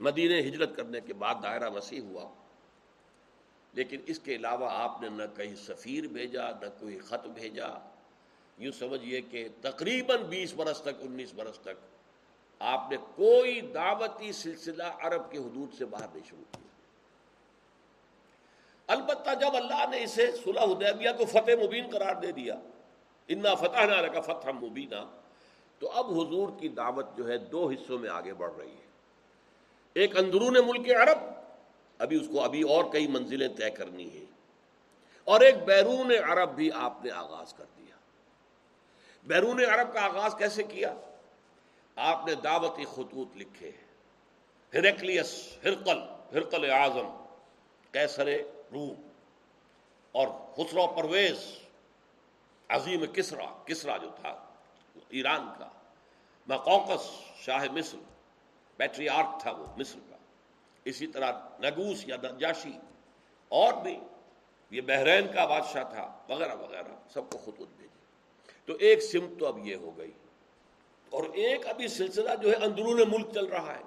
مدینہ 0.00 0.48
ہجرت 0.48 0.76
کرنے 0.76 1.00
کے 1.00 1.14
بعد 1.14 1.34
دائرہ 1.42 1.70
وسیع 1.70 2.00
ہوا۔ 2.00 2.34
لیکن 3.72 4.00
اس 4.06 4.18
کے 4.18 4.36
علاوہ 4.36 4.68
آپ 4.70 5.02
نے 5.02 5.08
نہ 5.08 5.22
کہیں 5.36 5.54
سفیر 5.54 6.06
بھیجا، 6.06 6.50
نہ 6.50 6.66
کوئی 6.80 6.98
خط 6.98 7.26
بھیجا۔ 7.26 7.66
یوں 8.58 8.72
سمجھیے 8.72 9.20
کہ 9.20 9.48
تقریباً 9.62 10.22
بیس 10.22 10.54
برس 10.54 10.80
تک، 10.80 11.00
انیس 11.00 11.34
برس 11.34 11.58
تک 11.58 11.96
آپ 12.58 12.90
نے 12.90 12.96
کوئی 12.96 13.60
دعوتی 13.60 14.32
سلسلہ 14.32 14.82
عرب 14.82 15.30
کے 15.30 15.38
حدود 15.38 15.78
سے 15.78 15.84
باہر 15.84 16.06
نہیں 16.14 16.28
شروع 16.28 16.44
کیا۔ 16.52 16.66
البتہ 18.86 19.30
جب 19.40 19.56
اللہ 19.56 19.84
نے 19.90 20.02
اسے 20.02 20.32
صلح 20.44 20.60
حدیبیہ 20.60 21.10
کو 21.18 21.24
فتح 21.24 21.64
مبین 21.64 21.90
قرار 21.92 22.14
دے 22.14 22.32
دیا 22.32 22.54
انا 23.28 23.54
فتح 23.54 23.84
نہ 23.84 24.06
کا 24.06 24.20
فتح 24.20 24.50
مبینہ 24.50 25.10
تو 25.78 25.90
اب 25.90 26.06
حضور 26.06 26.48
کی 26.60 26.68
دعوت 26.68 27.06
جو 27.16 27.28
ہے 27.28 27.38
دو 27.38 27.68
حصوں 27.68 27.98
میں 27.98 28.10
آگے 28.10 28.34
بڑھ 28.34 28.52
رہی 28.58 28.70
ہے۔ 28.70 28.86
ایک 29.94 30.16
اندرون 30.18 30.56
ملک 30.66 30.90
عرب، 30.90 31.18
ابھی 31.98 32.20
اس 32.20 32.26
کو 32.32 32.40
ابھی 32.40 32.62
اور 32.62 32.84
کئی 32.92 33.06
منزلیں 33.06 33.48
طے 33.48 33.70
کرنی 33.70 34.10
ہیں۔ 34.10 34.24
اور 35.24 35.40
ایک 35.40 35.54
بیرون 35.64 36.12
عرب 36.28 36.54
بھی 36.54 36.70
آپ 36.72 37.04
نے 37.04 37.10
آغاز 37.10 37.54
کر 37.54 37.64
دیا۔ 37.76 37.96
بیرون 39.24 39.64
عرب 39.64 39.94
کا 39.94 40.04
آغاز 40.04 40.34
کیسے 40.38 40.62
کیا؟ 40.62 40.94
آپ 41.96 42.26
نے 42.26 42.34
دعوتی 42.34 42.84
خطوط 42.84 43.28
لکھے 43.36 43.70
ہرکلیس، 44.74 45.48
ہرقل 45.64 45.98
ہرقل 46.34 46.70
اعظم 46.70 47.24
کیسر 47.92 48.26
روم 48.72 49.08
اور 50.12 50.28
خسرو 50.54 50.86
پرویز۔ 50.86 51.65
عظیم 52.68 53.06
کسرا 53.06 53.62
کسرا 53.64 53.96
جو 53.96 54.10
تھا، 54.20 54.46
ایران 55.08 55.48
کا 55.58 55.68
مقوقس 56.46 57.10
شاہ 57.36 57.64
مصر، 57.72 57.98
بیٹری 58.76 59.08
آرٹ 59.08 59.42
تھا 59.42 59.50
وہ، 59.50 59.66
مصر 59.76 59.98
کا۔ 60.10 60.16
اسی 60.84 61.06
طرح 61.06 61.32
نگوس 61.60 62.08
یا 62.08 62.16
نجاشی، 62.22 62.78
اور 63.48 63.72
بھی، 63.72 64.00
یہ 64.70 64.80
بحرین 64.80 65.26
کا 65.32 65.46
بادشاہ 65.46 65.82
تھا، 65.82 66.18
وغیرہ 66.28 66.54
وغیرہ، 66.54 67.10
سب 67.14 67.30
کو 67.30 67.38
خطوط 67.38 67.68
بھیجے۔ 67.76 67.98
تو 68.64 68.72
ایک 68.74 69.02
سمت 69.02 69.38
تو 69.38 69.46
اب 69.46 69.66
یہ 69.66 69.76
ہو 69.76 69.98
گئی۔ 69.98 70.12
اور 71.10 71.22
ایک 71.22 71.66
ابھی 71.66 71.88
سلسلہ 71.88 72.30
جو 72.42 72.50
ہے، 72.50 72.54
اندرون 72.54 73.00
ملک 73.08 73.34
چل 73.34 73.44
رہا 73.44 73.74
ہے۔ 73.74 73.82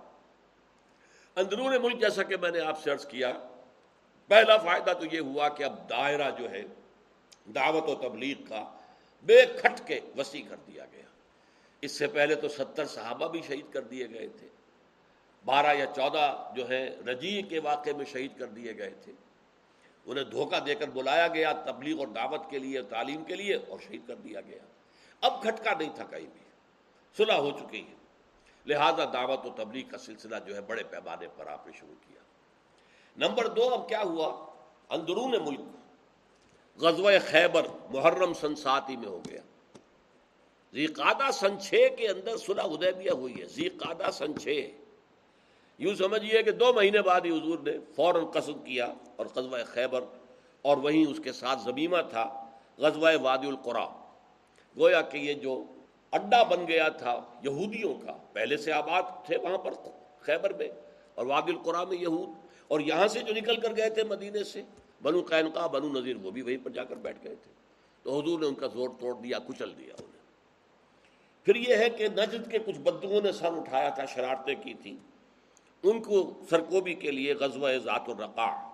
اندرون 1.35 1.75
ملک 1.81 2.01
جیسا 2.01 2.23
کہ 2.23 2.37
میں 2.37 2.51
نے 2.51 2.59
آپ 2.59 2.79
سے 2.79 2.91
عرض 2.91 3.07
کیا، 3.07 3.33
پہلا 4.27 4.57
فائدہ 4.57 4.91
تو 4.99 5.15
یہ 5.15 5.19
ہوا 5.19 5.49
کہ 5.49 5.63
اب 5.63 5.89
دائرہ 5.89 6.31
جو 6.31 6.51
ہے 6.51 6.61
دعوت 7.55 7.89
و 7.89 7.95
تبلیغ 7.95 8.45
کا 8.49 8.77
بے 9.23 9.45
کھٹ 9.45 9.87
کے 9.87 9.99
وسیع 10.17 10.43
کر 10.49 10.55
دیا 10.55 10.85
گیا۔ 10.91 11.03
اس 11.81 11.91
سے 11.91 12.07
پہلے 12.07 12.35
تو 12.35 12.47
ستر 12.47 12.85
صحابہ 12.85 13.27
بھی 13.27 13.41
شہید 13.41 13.73
کر 13.73 13.81
دیے 13.81 14.09
گئے 14.09 14.27
تھے۔ 14.27 14.47
بارہ 15.45 15.75
یا 15.77 15.85
چودہ 15.85 16.51
جو 16.55 16.69
ہے 16.69 16.95
رجی 17.07 17.41
کے 17.41 17.59
واقعے 17.59 17.93
میں 17.93 18.05
شہید 18.05 18.39
کر 18.39 18.45
دیے 18.45 18.77
گئے 18.77 18.89
تھے۔ 18.89 19.11
انہیں 20.05 20.23
دھوکہ 20.23 20.59
دے 20.59 20.75
کر 20.75 20.89
بلایا 20.89 21.27
گیا 21.27 21.53
تبلیغ 21.53 21.99
اور 21.99 22.07
دعوت 22.07 22.41
کے 22.49 22.59
لیے، 22.59 22.81
تعلیم 22.81 23.23
کے 23.23 23.35
لیے 23.35 23.55
اور 23.55 23.79
شہید 23.79 24.01
کر 24.07 24.15
دیا 24.15 24.41
گیا۔ 24.41 24.59
اب 25.21 25.41
کھٹکا 25.41 25.71
نہیں 25.79 25.95
تھا 25.95 26.03
کہیں 26.03 26.27
بھی۔ 26.33 26.39
صلح 27.17 27.33
ہو 27.33 27.51
چکی 27.51 27.87
ہے۔ 27.87 27.93
لہذا 28.65 29.05
دعوت 29.13 29.45
و 29.45 29.49
تبلیغ 29.49 29.89
کا 29.89 29.97
سلسلہ 29.97 30.35
جو 30.45 30.55
ہے 30.55 30.61
بڑے 30.61 30.83
پیمانے 30.83 31.27
پر 31.37 31.47
آپ 31.47 31.67
نے 31.67 31.73
شروع 31.79 31.95
کیا۔ 32.07 32.21
نمبر 33.17 33.47
دو، 33.47 33.73
اب 33.73 33.89
کیا 33.89 34.01
ہوا؟ 34.01 34.45
اندرون 34.89 35.31
ملک۔ 35.31 35.78
غزوہ 36.81 37.11
خیبر 37.25 37.67
محرم 37.89 38.33
سن 38.33 38.55
ساتی 38.55 38.97
میں 38.97 39.07
ہو 39.07 39.19
گیا۔ 39.29 39.41
زیقادہ 40.73 41.31
سن 41.31 41.59
چھ 41.59 41.87
کے 41.97 42.07
اندر 42.07 42.37
صلح 42.37 42.61
ادیبیہ 42.61 43.11
ہوئی 43.11 43.39
ہے۔ 43.39 43.45
زیقادہ 43.45 44.11
سن 44.11 44.39
چھ۔ 44.39 44.69
یوں 45.77 45.95
سمجھیے 45.95 46.43
کہ 46.43 46.51
دو 46.51 46.73
مہینے 46.73 47.01
بعد 47.01 47.21
ہی 47.21 47.29
حضور 47.29 47.59
نے 47.59 47.71
فوراً 47.95 48.25
قصد 48.25 48.65
کیا 48.65 48.93
اور 49.15 49.25
غزوہ 49.35 49.57
خیبر 49.65 50.03
اور 50.61 50.77
وہیں 50.77 51.11
اس 51.11 51.19
کے 51.23 51.31
ساتھ 51.31 51.59
زمینہ 51.59 51.95
تھا، 52.09 52.45
غزوہ 52.77 53.09
وادی 53.21 53.47
القرا۔ 53.47 53.85
گویا 54.77 55.01
کہ 55.01 55.17
یہ 55.17 55.33
جو 55.33 55.63
اڈا 56.11 56.43
بن 56.43 56.67
گیا 56.67 56.89
تھا 56.89 57.19
یہودیوں 57.43 57.93
کا، 57.93 58.13
پہلے 58.33 58.57
سے 58.57 58.71
آباد 58.71 59.03
تھے 59.25 59.37
وہاں 59.37 59.57
پر 59.57 59.71
خیبر 60.21 60.53
میں 60.53 60.69
اور 61.15 61.25
وادی 61.25 61.51
القرا 61.51 61.83
میں 61.83 61.97
یہود 61.97 62.29
اور 62.67 62.79
یہاں 62.79 63.07
سے 63.07 63.19
جو 63.19 63.33
نکل 63.33 63.55
کر 63.55 63.75
گئے 63.77 63.89
تھے 63.89 64.03
مدینے 64.03 64.43
سے۔ 64.43 64.61
بنو 65.01 65.21
قینقا 65.21 65.67
بنو 65.67 65.99
نذیر، 65.99 66.15
وہ 66.15 66.31
بھی 66.31 66.41
وہیں 66.41 66.57
پر 66.63 66.69
جا 66.69 66.83
کر 66.83 66.95
بیٹھ 66.95 67.17
گئے 67.23 67.35
تھے۔ 67.35 67.51
تو 68.03 68.19
حضور 68.19 68.39
نے 68.39 68.47
ان 68.47 68.55
کا 68.55 68.67
زور 68.67 68.89
توڑ 68.99 69.15
دیا، 69.15 69.39
کچل 69.39 69.77
دیا 69.77 69.93
انہیں 69.99 70.19
پھر 71.45 71.55
یہ 71.55 71.75
ہے 71.75 71.89
کہ 71.89 72.07
نجد 72.07 72.51
کے 72.51 72.59
کچھ 72.59 72.79
بدوؤں 72.79 73.21
نے 73.21 73.31
سر 73.31 73.57
اٹھایا 73.57 73.89
تھا، 73.89 74.05
شرارتیں 74.05 74.55
کی 74.63 74.73
تھیں۔ 74.73 74.97
ان 75.83 76.03
کو 76.03 76.41
سرکوبی 76.49 76.93
کے 76.93 77.11
لیے 77.11 77.33
غزوہ 77.33 77.69
ذات 77.83 78.01
الرقا 78.07 78.71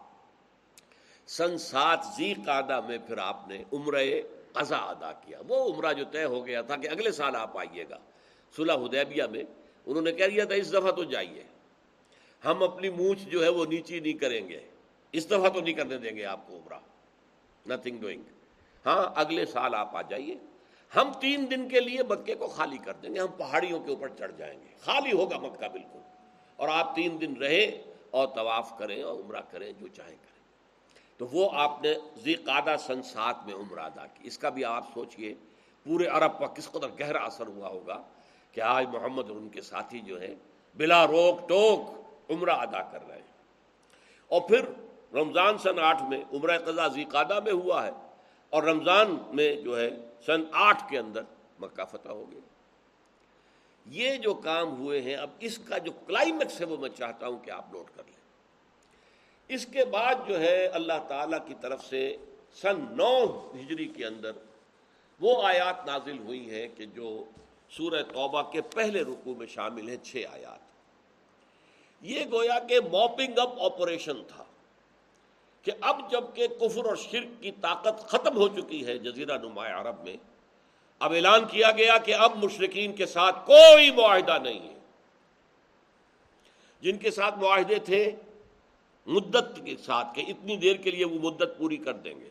سن 1.27 1.58
سات 1.58 2.00
زی 2.17 2.34
قادہ 2.34 2.82
میں 2.88 2.98
پھر 3.08 3.17
آپ 3.17 3.48
نے 3.48 3.63
عمرہ 3.74 4.03
قضا 4.53 4.77
ادا 4.77 5.12
کیا۔ 5.13 5.41
وہ 5.48 5.74
عمرہ 5.74 5.94
جو 5.94 6.05
طے 6.12 6.24
ہو 6.24 6.46
گیا 6.46 6.62
تھا 6.62 6.75
کہ 6.75 6.89
اگلے 6.89 7.12
سال 7.12 7.36
آپ 7.36 7.58
آئیے 7.58 7.86
گا۔ 7.89 7.98
صلح 8.55 8.74
حدیبیہ 8.74 9.24
میں 9.24 9.44
انہوں 9.86 10.01
نے 10.01 10.12
کہہ 10.12 10.25
دیا 10.25 10.46
تھا، 10.46 10.55
اس 10.55 10.74
دفعہ 10.74 10.91
تو 10.91 11.03
جائیے۔ 11.03 11.44
ہم 12.46 12.63
اپنی 12.63 12.89
مونچھ 12.89 13.29
جو 13.29 13.44
ہے 13.44 13.50
وہ 13.50 13.65
نیچی 13.65 14.00
نہیں 14.00 14.13
کریں 14.13 14.50
گے۔ 14.50 14.59
اس 15.18 15.25
دفعہ 15.28 15.50
تو 15.50 15.62
نہیں 15.62 15.74
کرنے 15.74 15.98
دیں 15.98 16.16
گے 16.16 16.25
آپ 16.25 16.48
کو 16.48 16.56
عمرہ. 16.56 16.80
نتھنگ 17.66 18.00
ڈوئنگ 18.00 18.24
ہاں 18.86 19.06
اگلے 19.16 19.46
سال 19.46 19.75
آپ 19.75 19.96
آ 19.96 20.01
جائیے. 20.01 20.36
ہم 20.96 21.12
تین 21.20 21.50
دن 21.51 21.68
کے 21.70 21.80
لیے 21.80 22.04
مکے 22.04 22.36
کو 22.36 22.48
خالی 22.48 22.78
کر 22.78 22.94
دیں 22.94 23.14
گے. 23.16 23.20
ہم 23.20 23.32
پہاڑیوں 23.38 23.80
کے 23.80 23.90
اوپر 23.90 24.10
چڑھ 24.10 24.32
جائیں 24.38 24.60
گے. 24.60 24.74
خالی 24.82 25.12
ہوگا 25.12 25.38
مکہ 25.38 25.68
بالکل. 25.68 26.00
اور 26.56 26.68
آپ 26.68 26.96
تین 26.96 27.22
دن 27.22 27.34
رہے 27.34 27.84
اور 28.12 28.28
طواف 28.28 28.78
کریں 28.78 29.04
اور 29.04 29.20
عمرہ 29.20 29.42
کریں، 29.51 29.72
جو 29.72 29.88
چاہیں 29.88 30.16
کریں. 30.16 30.44
تو 31.18 31.28
وہ 31.32 31.50
آپ 31.54 31.84
نے 31.84 31.94
ذی 32.24 32.34
قادہ 32.34 32.75
سن 32.80 33.01
سات 33.04 33.46
میں 33.46 33.54
عمرہ 33.54 33.80
ادا 33.80 34.06
کی. 34.06 34.28
اس 34.28 34.38
کا 34.38 34.50
بھی 34.50 34.66
آپ 34.66 34.94
سوچئے، 34.94 35.34
پورے 35.84 36.08
عرب 36.08 36.40
پر 36.40 36.48
کس 36.48 36.72
قدر 36.72 36.88
گہرا 37.00 37.20
اثر 37.20 37.48
ہوا 37.48 37.68
ہوگا 37.68 38.01
کہ 38.51 38.62
آج 38.62 38.88
محمد 38.88 39.30
اور 39.30 39.38
ان 39.38 39.50
کے 39.50 39.62
ساتھی 39.62 40.00
جو 40.00 40.22
ہیں، 40.22 40.36
بلا 40.78 41.08
روک 41.08 41.50
ٹوک 41.50 42.32
عمرہ 42.32 42.51
ادا 42.51 42.82
کر 42.82 43.08
رہے 43.08 43.16
ہیں. 43.16 43.34
اور 44.32 44.42
پھر 44.42 44.66
رمضان 45.13 45.57
سن 45.57 45.79
آٹھ 45.79 46.03
میں 46.03 46.24
عمرہ 46.33 46.57
قضا 46.57 46.87
ذیقادہ 46.87 47.39
میں 47.39 47.51
ہوا 47.51 47.85
ہے 47.85 47.91
اور 48.50 48.63
رمضان 48.63 49.18
میں 49.33 49.55
جو 49.55 49.79
ہے 49.79 49.89
سن 50.25 50.41
آٹھ 50.51 50.83
کے 50.89 50.98
اندر 50.98 51.22
مکہ 51.59 51.85
فتح 51.85 52.09
ہو 52.09 52.31
گیا۔ 52.31 52.39
یہ 53.85 54.15
جو 54.15 54.33
کام 54.33 54.77
ہوئے 54.77 55.01
ہیں، 55.01 55.15
اب 55.15 55.29
اس 55.39 55.57
کا 55.57 55.77
جو 55.77 55.91
کلائمیکس 56.07 56.61
ہے، 56.61 56.65
وہ 56.65 56.77
میں 56.77 56.89
چاہتا 56.89 57.27
ہوں 57.27 57.39
کہ 57.39 57.51
آپ 57.51 57.74
نوٹ 57.74 57.85
کر 57.96 58.03
لیں۔ 58.05 58.15
اس 59.48 59.65
کے 59.65 59.85
بعد 59.85 60.15
جو 60.27 60.39
ہے 60.39 60.65
اللہ 60.65 61.07
تعالی 61.07 61.37
کی 61.48 61.53
طرف 61.61 61.85
سے 61.85 62.18
سن 62.61 62.85
نو 62.89 63.24
ہجری 63.55 63.85
کے 63.85 64.05
اندر 64.05 64.31
وہ 65.20 65.44
آیات 65.44 65.85
نازل 65.85 66.18
ہوئی 66.18 66.50
ہیں 66.50 66.68
کہ 66.75 66.85
جو 66.85 67.24
سورہ 67.70 68.03
توبہ 68.03 68.41
کے 68.41 68.61
پہلے 68.61 69.01
رکو 69.01 69.35
میں 69.35 69.48
شامل 69.48 69.89
ہیں، 69.89 69.98
چھ 70.03 70.24
آیات۔ 70.31 70.59
یہ 72.01 72.25
گویا 72.31 72.59
کہ 72.59 72.79
موپنگ 72.79 73.39
اپ 73.39 73.61
آپریشن 73.61 74.24
تھا۔ 74.27 74.44
کہ 75.66 75.72
اب 75.82 76.12
جبکہ 76.12 76.48
کفر 76.48 76.86
اور 76.86 76.96
شرک 76.96 77.44
کی 77.44 77.51
طاقت 77.51 78.08
ختم 78.08 78.38
ہو 78.38 78.48
چکی 78.48 78.86
ہے 78.86 78.98
جزیرہ 78.98 79.38
نمایاں 79.38 79.82
عرب 79.82 80.04
میں، 80.04 80.18
اب 81.00 81.14
اعلان 81.14 81.46
کیا 81.46 81.72
گیا 81.72 81.98
کہ 81.98 82.14
اب 82.14 82.44
مشرقین 82.44 82.94
کے 82.94 83.06
ساتھ 83.06 83.36
کوئی 83.46 83.92
معاہدہ 83.92 84.38
نہیں 84.44 84.70
ہے۔ 84.70 84.80
جن 86.82 86.98
کے 86.98 87.12
ساتھ 87.12 87.40
معاہدے 87.40 87.75
تھے، 87.75 88.12
مدت 89.06 89.60
کے 89.66 89.75
ساتھ، 89.86 90.08
کہ 90.16 90.24
اتنی 90.28 90.58
دیر 90.58 90.75
کے 90.75 90.92
لیے 90.92 91.06
وہ 91.06 91.32
مدت 91.32 91.58
پوری 91.58 91.78
کر 91.78 91.94
دیں 91.94 92.20
گے۔ 92.20 92.30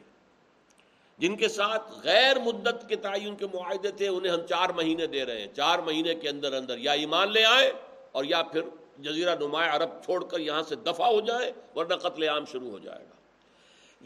جن 1.19 1.37
کے 1.37 1.49
ساتھ 1.49 1.93
غیر 2.05 2.39
مدت 2.39 2.89
کے 2.89 2.97
تعین 2.97 3.37
کے 3.37 3.47
معاہدے 3.47 3.91
تھے، 3.91 4.09
انہیں 4.09 4.33
ہم 4.33 4.47
چار 4.47 4.69
مہینے 4.69 5.07
دے 5.07 5.25
رہے 5.25 5.41
ہیں۔ 5.41 5.55
چار 5.57 5.79
مہینے 5.79 6.15
کے 6.15 6.29
اندر 6.29 6.53
اندر 6.53 6.79
یا 6.79 6.93
ایمان 6.93 7.33
لے 7.33 7.45
آئیں 7.45 7.71
اور 8.13 8.25
یا 8.25 8.43
پھر 8.43 8.63
جزیرہ 8.99 9.35
نمایاں 9.41 9.77
عرب 9.77 9.91
چھوڑ 10.05 10.25
کر 10.25 10.39
یہاں 10.39 10.63
سے 10.63 10.75
دفاع 10.77 11.09
ہو 11.09 11.21
جائے 11.21 11.53
ورنہ 11.77 11.95
قتل 11.95 12.23
عام 12.23 12.45
شروع 12.45 12.71
ہو 12.71 12.79
جائے 12.79 13.05
گا۔ 13.05 13.14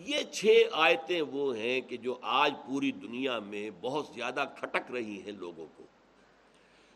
یہ 0.07 0.23
چھ 0.23 0.63
آیتیں 0.73 1.23
وہ 1.23 1.57
ہیں 1.57 1.81
کہ 1.81 1.97
جو 1.97 2.19
آج 2.23 2.55
پوری 2.67 2.93
دنیا 2.93 3.39
میں 3.39 3.71
بہت 3.81 4.07
زیادہ 4.15 4.45
کھٹک 4.57 4.91
رہی 4.91 5.23
ہیں 5.23 5.33
لوگوں 5.33 5.67
کو۔ 5.77 5.83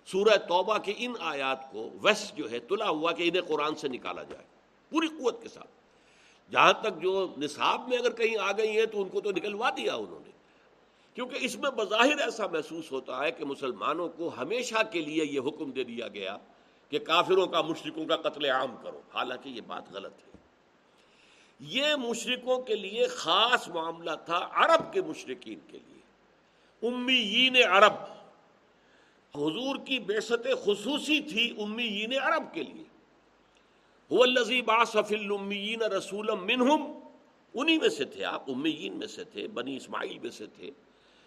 سورہ 0.06 0.36
توبہ 0.36 0.78
کے 0.78 0.92
ان 0.96 1.14
آیات 1.20 1.72
کو 1.72 1.90
ویسٹ 2.02 2.36
جو 2.36 2.50
ہے 2.50 2.58
تلا 2.58 2.88
ہوا 2.88 3.12
کہ 3.12 3.22
انہیں 3.28 3.42
قرآن 3.42 3.74
سے 3.74 3.88
نکالا 3.88 4.22
جائے، 4.22 4.44
پوری 4.90 5.06
قوت 5.06 5.42
کے 5.42 5.48
ساتھ۔ 5.48 5.68
جہاں 6.52 6.72
تک 6.72 7.02
جو 7.02 7.34
نصاب 7.38 7.88
میں 7.88 7.98
اگر 7.98 8.12
کہیں 8.12 8.36
آ 8.36 8.52
گئی 8.52 8.78
ہیں 8.78 8.86
تو 8.86 9.02
ان 9.02 9.08
کو 9.08 9.20
تو 9.20 9.30
نکلوا 9.30 9.70
دیا 9.70 9.94
انہوں 9.94 10.20
نے۔ 10.20 10.30
کیونکہ 11.14 11.38
اس 11.40 11.58
میں 11.58 11.70
بظاہر 11.70 12.18
ایسا 12.18 12.46
محسوس 12.46 12.92
ہوتا 12.92 13.24
ہے 13.24 13.32
کہ 13.32 13.44
مسلمانوں 13.44 14.08
کو 14.08 14.30
ہمیشہ 14.38 14.82
کے 14.92 15.00
لیے 15.00 15.24
یہ 15.24 15.40
حکم 15.40 15.70
دے 15.70 15.84
دیا 15.84 16.08
گیا 16.08 16.36
کہ 16.88 16.98
کافروں 16.98 17.46
کا 17.46 17.62
مشرقوں 17.62 18.04
کا 18.04 18.16
قتل 18.16 18.44
عام 18.44 18.76
کرو۔ 18.82 19.00
حالانکہ 19.14 19.48
یہ 19.48 19.60
بات 19.66 19.92
غلط 19.92 20.12
ہے۔ 20.12 20.41
یہ 21.64 21.94
مشرقوں 21.94 22.58
کے 22.58 22.74
لیے 22.74 23.06
خاص 23.06 23.68
معاملہ 23.68 24.10
تھا 24.24 24.48
عرب 24.52 24.92
کے 24.92 25.02
مشرقین 25.02 25.58
کے 25.68 25.78
لیے۔ 25.86 26.00
امیین 26.88 27.56
عرب۔ 27.70 27.92
حضور 29.34 29.76
کی 29.86 29.98
بیست 29.98 30.48
خصوصی 30.64 31.20
تھی 31.20 31.62
امیین 31.62 32.12
عرب 32.22 32.54
کے 32.54 32.62
لیے۔ 32.62 32.84
رسول 35.98 36.30
منہم۔ 36.42 36.98
انہی 37.54 37.78
میں 37.78 37.88
سے 37.88 38.04
تھے 38.04 38.24
آپ، 38.24 38.50
امیین 38.50 38.92
میں 38.92 39.06
سے 39.06 39.24
تھے، 39.24 39.48
بنی 39.48 39.76
اسماعیل 39.76 40.18
میں 40.18 40.30
سے 40.30 40.46
تھے۔ 40.46 40.70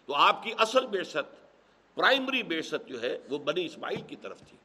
تو 0.05 0.15
آپ 0.15 0.43
کی 0.43 0.51
اصل 0.57 0.87
بیست 0.87 1.17
پرائمری 1.95 2.43
بیست 2.43 2.75
جو 2.87 3.01
ہے، 3.01 3.19
وہ 3.29 3.37
بنی 3.37 3.65
اسماعیل 3.65 4.01
کی 4.01 4.15
طرف 4.15 4.39
تھی۔ 4.39 4.57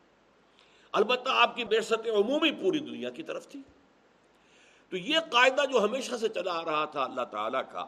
البتہ 0.92 1.30
آپ 1.33 1.56
کی 1.56 1.64
بیست 1.64 1.92
عمومی 1.92 2.50
پوری 2.50 2.78
دنیا 2.78 3.11
کی 3.11 3.22
طرف 3.22 3.48
تھی۔ 3.48 3.61
تو 4.90 4.96
یہ 4.96 5.18
قاعدہ 5.31 5.62
جو 5.72 5.85
ہمیشہ 5.85 6.16
سے 6.16 6.29
چلا 6.29 6.53
آ 6.53 6.64
رہا 6.64 6.85
تھا 6.85 7.03
اللہ 7.03 7.24
تعالیٰ 7.31 7.62
کا، 7.72 7.85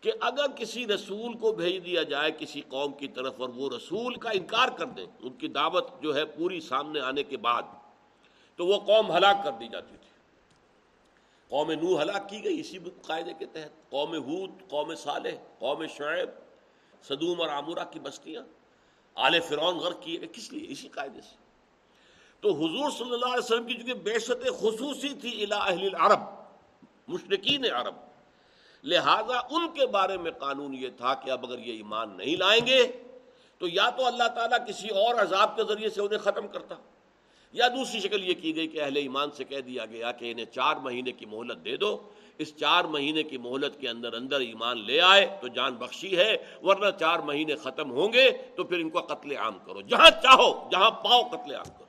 کہ 0.00 0.12
اگر 0.20 0.46
کسی 0.56 0.86
رسول 0.86 1.38
کو 1.38 1.52
بھیج 1.52 1.84
دیا 1.84 2.02
جائے 2.02 2.30
کسی 2.38 2.60
قوم 2.60 2.92
کی 2.92 3.08
طرف 3.08 3.40
اور 3.40 3.48
وہ 3.48 3.70
رسول 3.76 4.14
کا 4.14 4.30
انکار 4.30 4.68
کر 4.68 4.86
دیں 4.86 5.06
ان 5.20 5.32
کی 5.32 5.48
دعوت 5.48 6.02
جو 6.02 6.14
ہے 6.14 6.24
پوری 6.24 6.60
سامنے 6.60 7.00
آنے 7.00 7.22
کے 7.22 7.36
بعد، 7.36 7.62
تو 8.56 8.66
وہ 8.66 8.78
قوم 8.80 9.12
ہلاک 9.12 9.44
کر 9.44 9.52
دی 9.52 9.68
جاتی 9.68 9.96
تھی۔ 9.96 10.12
قوم 11.48 11.72
نو 11.72 12.02
ہلاک 12.02 12.28
کی 12.28 12.44
گئی 12.44 12.60
اسی 12.60 12.78
قاعدے 13.02 13.32
کے 13.38 13.46
تحت۔ 13.46 13.90
قوم 13.90 14.14
ہود، 14.14 14.50
قوم 14.68 14.94
صالح، 14.94 15.36
قوم 15.58 15.86
شعیب، 15.86 16.30
صدوم 17.04 17.40
اور 17.40 17.48
عامورہ 17.48 17.84
کی 17.90 18.00
بستیاں۔ 18.00 18.42
آل 19.14 19.40
فرعون 19.40 19.76
غرق 19.76 20.02
کیے 20.02 20.20
گئے، 20.20 20.28
کس 20.32 20.52
لیے؟ 20.52 20.72
اسی 20.72 20.88
قاعدے 20.88 21.20
سے۔ 21.20 21.45
تو 22.42 22.52
حضور 22.54 22.90
صلی 22.90 23.12
اللہ 23.12 23.26
علیہ 23.26 23.44
وسلم 23.44 23.66
کی 23.66 23.74
چونکہ 23.74 23.94
بیشت 24.04 24.44
خصوصی 24.60 25.12
تھی 25.20 25.42
الا 25.44 25.58
اہل 25.58 25.86
العرب 25.86 26.20
مشرقین 27.08 27.64
عرب، 27.72 27.94
لہذا 28.84 29.38
ان 29.38 29.66
کے 29.74 29.86
بارے 29.92 30.16
میں 30.18 30.30
قانون 30.38 30.74
یہ 30.74 30.88
تھا 30.96 31.14
کہ 31.22 31.30
اب 31.30 31.44
اگر 31.46 31.58
یہ 31.58 31.72
ایمان 31.74 32.16
نہیں 32.16 32.36
لائیں 32.36 32.66
گے 32.66 32.82
تو 33.60 33.68
یا 33.68 33.88
تو 33.96 34.06
اللہ 34.06 34.28
تعالیٰ 34.34 34.58
کسی 34.66 34.88
اور 35.02 35.20
عذاب 35.22 35.56
کے 35.56 35.62
ذریعے 35.68 35.88
سے 35.90 36.00
انہیں 36.00 36.18
ختم 36.20 36.46
کرتا، 36.48 36.74
یا 37.54 37.68
دوسری 37.74 38.00
شکل 38.00 38.28
یہ 38.28 38.34
کی 38.40 38.54
گئی 38.56 38.68
کہ 38.68 38.80
اہل 38.80 38.96
ایمان 38.96 39.30
سے 39.36 39.44
کہہ 39.44 39.60
دیا 39.66 39.84
گیا 39.86 40.12
کہ 40.12 40.30
انہیں 40.30 40.52
چار 40.54 40.76
مہینے 40.84 41.12
کی 41.12 41.26
مہلت 41.26 41.64
دے 41.64 41.76
دو، 41.76 41.96
اس 42.38 42.54
چار 42.56 42.84
مہینے 42.86 43.22
کی 43.22 43.38
مہلت 43.38 43.80
کے 43.80 43.88
اندر 43.88 44.12
اندر 44.14 44.40
ایمان 44.40 44.84
لے 44.86 45.00
آئے 45.02 45.26
تو 45.40 45.48
جان 45.48 45.74
بخشی 45.76 46.16
ہے، 46.16 46.36
ورنہ 46.62 46.90
چار 47.00 47.18
مہینے 47.28 47.56
ختم 47.62 47.90
ہوں 47.90 48.12
گے 48.12 48.30
تو 48.56 48.64
پھر 48.64 48.78
ان 48.78 48.90
کو 48.90 49.00
قتل 49.02 49.36
عام 49.36 49.58
کرو، 49.66 49.80
جہاں 49.82 50.10
چاہو، 50.22 50.52
جہاں 50.70 50.90
پاؤ 51.02 51.22
قتل 51.24 51.54
عام 51.54 51.68
کرو۔ 51.68 51.85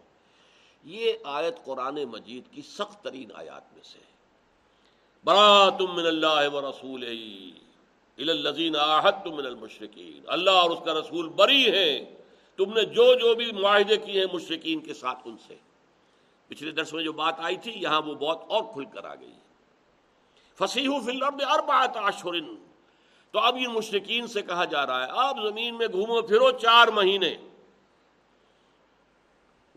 یہ 0.88 1.13
آیت 1.23 1.65
قرآن 1.65 1.95
مجید 2.04 2.43
کی 2.52 2.62
سخت 2.62 3.04
ترین 3.04 3.30
آیات 3.34 3.73
میں 3.73 3.84
سے 3.84 4.00
برا 5.23 5.69
تم 5.69 5.95
من 5.95 6.06
اللہ 6.06 6.47
و 6.54 6.62
رسول 6.62 7.04
من 8.17 9.45
المشرقین 9.45 10.21
اللہ 10.28 10.52
اور 10.52 10.69
اس 10.69 10.80
کا 10.86 10.93
رسول 10.93 11.30
بری 11.30 11.71
ہیں۔ 11.71 12.06
تم 12.58 12.73
نے 12.73 12.84
جو 12.86 13.15
جو 13.15 13.36
بھی 13.36 13.52
معاہدے 13.52 13.97
کیے 13.97 14.19
ہیں 14.19 14.34
مشرقین 14.34 14.80
کے 14.80 14.93
ساتھ 14.93 15.19
ان 15.26 15.36
سے۔ 15.47 15.56
پچھلے 16.47 16.71
درس 16.71 16.93
میں 16.93 17.04
جو 17.04 17.13
بات 17.13 17.36
آئی 17.38 17.58
تھی، 17.58 17.71
یہاں 17.76 18.02
وہ 18.02 18.15
بہت 18.15 18.41
اور 18.47 18.63
کھل 18.73 18.86
کر 18.86 19.06
آ 19.06 19.15
گئی۔ 19.15 19.34
فصیح 20.60 20.89
فلم 21.06 21.38
اربعت 21.50 21.97
اشہر 21.97 22.39
تو 23.32 23.39
اب 23.39 23.58
یہ 23.58 23.67
مشرقین 23.67 24.28
سے 24.28 24.41
کہا 24.41 24.65
جا 24.65 24.86
رہا 24.86 25.06
ہے، 25.06 25.12
آپ 25.12 25.38
زمین 25.50 25.78
میں 25.78 25.88
گھومو 25.88 26.21
پھرو 26.21 26.52
چار 26.52 26.88
مہینے۔ 26.88 27.38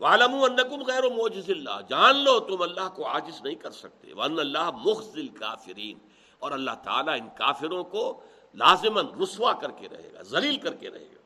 والم 0.01 0.33
انکم 0.33 0.83
غیر 0.83 1.03
موجز 1.03 1.49
اللہ 1.49 1.81
جان 1.89 2.23
لو 2.23 2.39
تم 2.39 2.61
اللہ 2.61 2.89
کو 2.95 3.07
عاجز 3.07 3.41
نہیں 3.41 3.55
کر 3.55 3.71
سکتے۔ 3.71 4.13
ون 4.13 4.39
اللہ 4.39 4.71
مخزل 4.71 5.27
کافرین 5.27 5.97
اور 6.39 6.51
اللہ 6.51 6.71
تعالیٰ 6.83 7.13
ان 7.21 7.27
کافروں 7.35 7.83
کو 7.83 8.23
لازمن 8.55 9.23
رسوا 9.23 9.53
کر 9.53 9.71
کے 9.71 9.87
رہے 9.91 10.09
گا، 10.13 10.21
ذلیل 10.21 10.57
کر 10.57 10.73
کے 10.73 10.89
رہے 10.89 11.05
گا۔ 11.05 11.21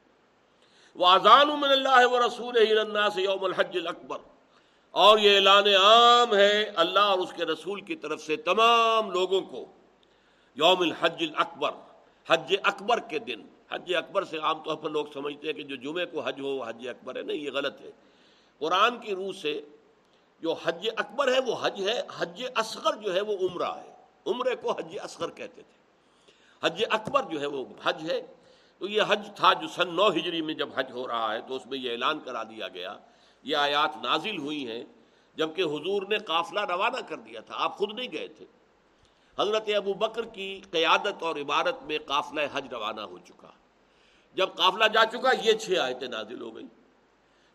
وہ 0.96 1.08
اذان 1.08 1.48
من 1.48 1.72
اللہ 1.72 2.06
و 2.06 2.28
رسول 2.28 2.54
سے 3.14 3.22
یوم 3.22 3.44
الحج 3.44 3.78
الاکبر 3.78 4.18
اور 4.92 5.20
یہ 5.20 5.36
اعلان 5.36 5.68
عام 5.68 6.36
ہے 6.36 6.72
اللہ 6.76 7.00
اور 7.00 7.20
اس 7.20 7.34
کے 7.36 7.46
رسول 7.46 7.82
کی 7.82 7.96
طرف 7.96 8.22
سے 8.22 8.36
تمام 8.36 9.12
لوگوں 9.12 9.42
کو۔ 9.42 9.66
یوم 10.56 10.82
الحج 10.82 11.16
الاکبر 11.20 11.72
حج 12.28 12.56
اکبر 12.64 13.00
کے 13.00 13.20
دن۔ 13.20 13.42
حج 13.72 13.96
اکبر 13.96 14.24
سے 14.24 14.38
عام 14.38 14.64
طور 14.64 14.76
پر 14.76 14.90
لوگ 14.90 15.06
سمجھتے 15.14 15.48
ہیں 15.48 15.54
کہ 15.54 15.64
جو 15.64 15.76
جمعے 15.76 16.06
کو 16.06 16.20
حج 16.22 16.40
ہو، 16.40 16.48
وہ 16.48 16.66
حج 16.68 16.88
اکبر 16.88 17.16
ہے۔ 17.16 17.22
نہیں، 17.22 17.38
یہ 17.38 17.52
غلط 17.52 17.82
ہے۔ 17.82 17.92
قرآن 18.60 19.00
کی 19.00 19.16
روح 19.16 19.32
سے 19.42 19.62
جو 20.40 20.54
حج 20.54 20.90
اکبر 20.98 21.34
ہے 21.34 21.40
وہ 21.40 21.56
حج 21.62 21.90
ہے، 21.90 22.02
حج 22.18 22.44
اصغر 22.56 22.96
جو 22.96 23.16
ہے 23.16 23.22
وہ 23.22 23.38
عمرہ 23.38 23.72
ہے۔ 23.76 23.92
عمرے 24.28 24.56
کو 24.56 24.72
حج 24.72 24.98
اصغر 25.04 25.30
کہتے 25.30 25.62
تھے۔ 25.62 25.86
حج 26.64 26.84
اکبر 26.90 27.24
جو 27.24 27.42
ہے 27.42 27.46
وہ 27.46 27.66
حج 27.84 28.12
ہے۔ 28.12 28.22
تو 28.80 28.88
یہ 28.88 29.02
حج 29.08 29.30
تھا 29.36 29.54
جو 29.54 29.68
سن 29.68 29.96
نو 29.96 30.08
ہجری 30.08 30.42
میں 30.42 30.54
جب 30.54 30.70
حج 30.76 30.92
ہو 30.92 31.08
رہا 31.08 31.34
ہے 31.34 31.42
تو 31.42 31.56
اس 31.56 31.66
میں 31.66 31.78
یہ 31.78 31.92
اعلان 31.92 32.20
کرا 32.20 32.44
دیا 32.44 32.68
گیا۔ 32.68 32.98
یہ 33.44 33.56
آیات 33.56 33.98
نازل 34.04 34.38
ہوئی 34.38 34.68
ہیں۔ 34.68 34.84
جبکہ 35.36 35.62
حضور 35.62 36.02
نے 36.10 36.18
قافلہ 36.18 36.60
روانہ 36.60 36.98
کر 37.08 37.16
دیا 37.16 37.42
تھا۔ 37.42 37.56
آپ 37.58 37.78
خود 37.78 37.94
نہیں 37.94 38.12
گئے 38.12 38.28
تھے۔ 38.28 38.46
حضرت 39.40 39.70
ابو 39.76 39.94
بکر 39.94 40.26
کی 40.26 40.62
قیادت 40.72 41.24
اور 41.24 41.36
عبارت 41.36 41.84
میں 41.84 41.98
قافلہ 42.06 42.42
حج 42.54 42.68
روانہ 42.72 43.02
ہو 43.02 43.18
چکا۔ 43.18 43.48
جب 44.34 44.50
قافلہ 44.56 44.86
جا 44.86 45.06
چکا، 45.06 45.30
یہ 45.44 45.54
چھ 45.54 45.72
آیتیں 45.72 46.08
نازل 46.08 46.42
ہو 46.42 46.56
گئی 46.56 46.66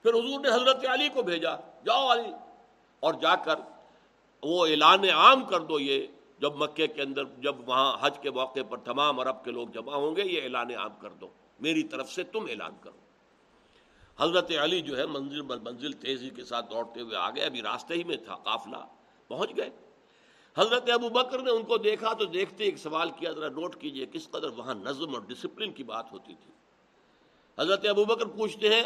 پھر 0.03 0.15
حضور 0.15 0.41
نے 0.41 0.49
حضرت 0.49 0.87
علی 0.89 1.09
کو 1.09 1.23
بھیجا، 1.23 1.57
جاؤ 1.57 2.13
علی۔ 2.13 2.33
اور 3.01 3.15
جا 3.15 3.37
کر 3.37 3.55
وہ 4.43 4.67
اعلان 4.67 5.05
عام 5.05 5.45
کر 5.45 5.61
دو 5.61 5.81
یہ، 5.81 6.07
جب 6.39 6.55
مکے 6.57 6.87
کے 6.87 7.03
اندر، 7.03 7.25
جب 7.25 7.69
وہاں 7.69 7.97
حج 8.01 8.19
کے 8.19 8.31
موقع 8.31 8.61
پر 8.69 8.79
تمام 8.79 9.21
عرب 9.21 9.45
کے 9.45 9.51
لوگ 9.51 9.69
جمع 9.69 9.95
ہوں 9.95 10.17
گے، 10.17 10.23
یہ 10.25 10.43
اعلان 10.43 10.71
عام 10.71 10.91
کر 11.01 11.11
دو۔ 11.11 11.29
میری 11.61 11.83
طرف 11.83 12.13
سے 12.13 12.23
تم 12.23 12.47
اعلان 12.51 12.73
کرو۔ 12.81 12.97
حضرت 14.19 14.51
علی 14.63 14.81
جو 14.81 14.99
ہے 14.99 15.07
منزل 15.07 15.43
منزل 15.43 15.93
تیزی 15.93 16.31
کے 16.31 16.45
ساتھ 16.45 16.71
دوڑتے 16.71 17.01
ہوئے 17.01 17.17
آ 17.17 17.31
گئے، 17.31 17.45
ابھی 17.45 17.63
راستے 17.63 17.95
ہی 17.95 18.05
میں 18.05 18.17
تھا، 18.17 18.35
قافلہ 18.35 18.77
پہنچ 19.29 19.57
گئے۔ 19.57 19.71
حضرت 20.59 20.91
ابو 20.91 21.09
بکر 21.09 21.39
نے 21.39 21.51
ان 21.51 21.63
کو 21.63 21.77
دیکھا 21.77 22.13
تو 22.13 22.25
دیکھتے 22.25 22.65
ایک 22.65 22.79
سوال 22.79 23.11
کیا، 23.11 23.33
ذرا 23.33 23.49
نوٹ 23.49 23.77
کیجیے 23.77 24.07
کس 24.07 24.31
قدر 24.31 24.51
وہاں 24.51 24.75
نظم 24.75 25.15
اور 25.15 25.23
ڈسپلن 25.23 25.73
کی 25.73 25.83
بات 25.83 26.13
ہوتی 26.13 26.35
تھی۔ 26.35 26.53
حضرت 27.59 27.87
ابو 27.87 28.05
بکر 28.05 28.27
پوچھتے 28.27 28.75
ہیں 28.75 28.83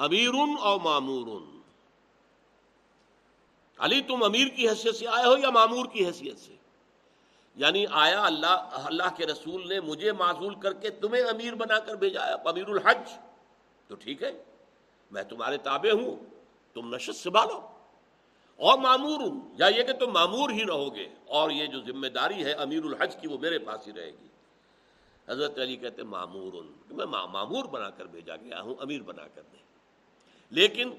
امیر 0.00 0.34
اور 0.60 0.80
معمور 0.80 1.26
علی، 3.78 4.00
تم 4.00 4.22
امیر 4.22 4.48
کی 4.48 4.68
حیثیت 4.68 4.94
سے 4.94 5.06
آئے 5.06 5.26
ہو 5.26 5.36
یا 5.38 5.50
معمور 5.50 5.86
کی 5.86 6.06
حیثیت 6.06 6.38
سے؟ 6.38 6.54
یعنی 7.56 7.84
آیا 7.90 8.24
اللہ 8.24 8.80
اللہ 8.84 9.08
کے 9.16 9.26
رسول 9.26 9.68
نے 9.68 9.80
مجھے 9.80 10.12
معذول 10.12 10.54
کر 10.54 10.72
کے 10.72 10.90
تمہیں 10.90 11.22
امیر 11.22 11.54
بنا 11.54 11.78
کر 11.78 11.94
بھیجا 11.94 12.20
امیر 12.20 12.68
الحج؟ 12.68 13.10
تو 13.88 13.94
ٹھیک 13.94 14.22
ہے، 14.22 14.32
میں 15.10 15.22
تمہارے 15.22 15.56
تابع 15.56 15.90
ہوں، 15.90 16.16
تم 16.74 16.94
نشست 16.94 17.22
سنبھالو۔ 17.22 17.60
اور 18.56 18.78
معمور 18.78 19.20
ہوں 19.20 19.40
یا 19.58 19.66
یہ 19.66 19.82
کہ 19.82 19.92
تم 19.92 20.12
معمور 20.12 20.50
ہی 20.50 20.66
رہو 20.66 20.94
گے، 20.94 21.08
اور 21.26 21.50
یہ 21.50 21.66
جو 21.66 21.80
ذمہ 21.80 22.06
داری 22.06 22.44
ہے 22.44 22.52
امیر 22.52 22.84
الحج 22.84 23.16
کی، 23.20 23.28
وہ 23.28 23.38
میرے 23.38 23.58
پاس 23.58 23.86
ہی 23.86 23.92
رہے 23.92 24.10
گی۔ 24.10 24.28
حضرت 25.28 25.58
علی 25.58 25.76
کہتے 25.76 26.02
معمور 26.02 26.52
میں 26.90 27.06
معمور 27.06 27.64
بنا 27.64 27.90
کر 27.90 28.04
بھیجا 28.04 28.36
گیا 28.36 28.60
ہوں، 28.60 28.74
امیر 28.80 29.02
بنا 29.02 29.26
کر 29.34 29.42
نہیں 29.52 29.69
لیکن 30.50 30.90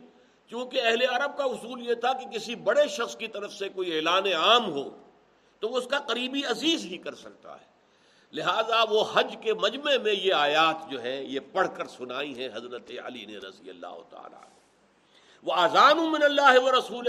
چونکہ 0.52 0.82
اہل 0.84 1.02
عرب 1.10 1.38
کا 1.38 1.44
اصول 1.44 1.88
یہ 1.88 1.96
تھا 1.96 2.14
کہ 2.14 2.26
کسی 2.30 2.56
بڑے 2.68 2.88
شخص 2.88 3.16
کی 3.18 3.28
طرف 3.28 3.54
سے 3.54 3.70
کوئی 3.70 3.96
اعلان 3.96 4.28
عام 4.36 4.72
ہو، 4.74 4.90
تو 5.62 5.76
اس 5.76 5.88
کا 5.88 6.00
قریبی 6.08 6.42
عزیز 6.50 6.86
ہی 6.86 6.98
کر 6.98 7.16
سکتا 7.16 7.56
ہے۔ 7.56 7.70
لہذا 8.34 8.84
وہ 8.90 9.04
حج 9.14 9.36
کے 9.42 9.54
مجمع 9.54 9.96
میں 10.04 10.14
یہ 10.14 10.34
آیات 10.34 10.90
جو 10.92 11.02
ہے 11.04 11.16
یہ 11.24 11.40
پڑھ 11.52 11.68
کر 11.78 11.88
سنائی 11.88 12.34
ہیں 12.38 12.50
حضرت 12.54 12.92
علی 13.06 13.26
نے 13.26 13.38
رضی 13.38 13.70
اللہ 13.70 13.98
تعالیٰ 14.10 14.40
وہ 15.46 15.54
آزان 15.56 15.98
من 16.12 16.24
اللہ 16.24 16.60
و 16.64 16.72
رسول 16.72 17.08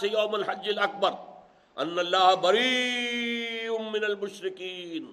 سے 0.00 0.08
یوم 0.08 0.34
الحج 0.34 0.68
اکبر 0.78 1.12
ان 1.76 1.98
اللہ 1.98 2.34
بری 2.42 3.68
من 3.92 4.04
المشرقین 4.04 5.04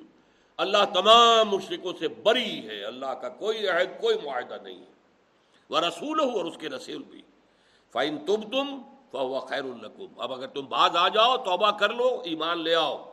اللہ 0.59 0.83
تمام 0.93 1.49
مشرقوں 1.49 1.93
سے 1.99 2.07
بری 2.23 2.67
ہے، 2.67 2.83
اللہ 2.85 3.13
کا 3.21 3.29
کوئی 3.29 3.67
عہد، 3.67 3.99
کوئی 4.01 4.15
معاہدہ 4.23 4.57
نہیں 4.63 4.79
ہے۔ 4.79 4.97
رسول 5.77 6.19
ہو 6.19 6.37
اور 6.37 6.45
اس 6.45 6.57
کے 6.57 6.69
رسول 6.69 7.03
بھی۔ 7.03 7.21
فائن 7.91 8.17
تم 8.17 8.41
تم 8.41 8.81
فو 9.11 9.39
خیر 9.39 9.63
القم 9.63 10.05
اب 10.17 10.33
اگر 10.33 10.47
تم 10.47 10.65
بعض 10.65 10.95
آ 10.95 11.07
جاؤ، 11.07 11.37
توبہ 11.37 11.71
کر 11.71 11.89
لو، 11.89 12.21
ایمان 12.25 12.61
لے 12.61 12.75
آؤ۔ 12.75 13.05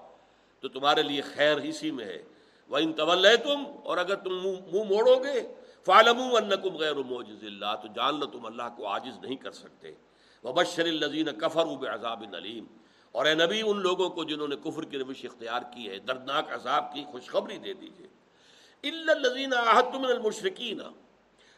تو 0.60 0.68
تمہارے 0.68 1.02
لیے 1.02 1.20
خیر 1.20 1.56
اسی 1.56 1.90
میں 1.90 2.04
ہے۔ 2.04 2.22
وہ 2.68 2.78
ان 2.78 2.92
طول 2.92 3.26
تم 3.44 3.64
اور 3.84 3.98
اگر 3.98 4.14
تم 4.14 4.34
منہ 4.44 4.84
موڑو 4.84 5.24
گے 5.24 5.54
فالم 5.84 6.18
النکم 6.34 6.76
غیر 6.76 6.94
موجز 6.94 7.44
اللہ 7.44 7.76
تو 7.82 7.88
جان 7.88 8.20
لو 8.20 8.26
تم 8.26 8.46
اللہ 8.46 8.62
کو 8.76 8.86
عاجز 8.86 9.18
نہیں 9.18 9.36
کر 9.36 9.52
سکتے۔ 9.52 9.92
وہ 10.42 10.52
بشر 10.52 10.84
الزین 10.84 11.26
کفر 11.38 11.60
اب 11.60 11.86
عذاب 11.92 12.24
نلیم 12.30 12.64
اور 13.12 13.26
اے 13.26 13.34
نبی، 13.34 13.62
ان 13.62 13.78
لوگوں 13.78 14.10
کو 14.10 14.24
جنہوں 14.24 14.48
نے 14.48 14.56
کفر 14.56 14.82
کی 14.82 14.98
روش 14.98 15.24
اختیار 15.24 15.62
کی 15.74 15.88
ہے، 15.88 15.98
دردناک 15.98 16.52
عذاب 16.52 16.92
کی 16.92 17.04
خوشخبری 17.04 17.58
دے 17.58 17.74
دیجیے 17.74 18.06
الزین 18.82 19.52
احد 19.52 19.94
من 19.94 20.04
المشرقین 20.04 20.80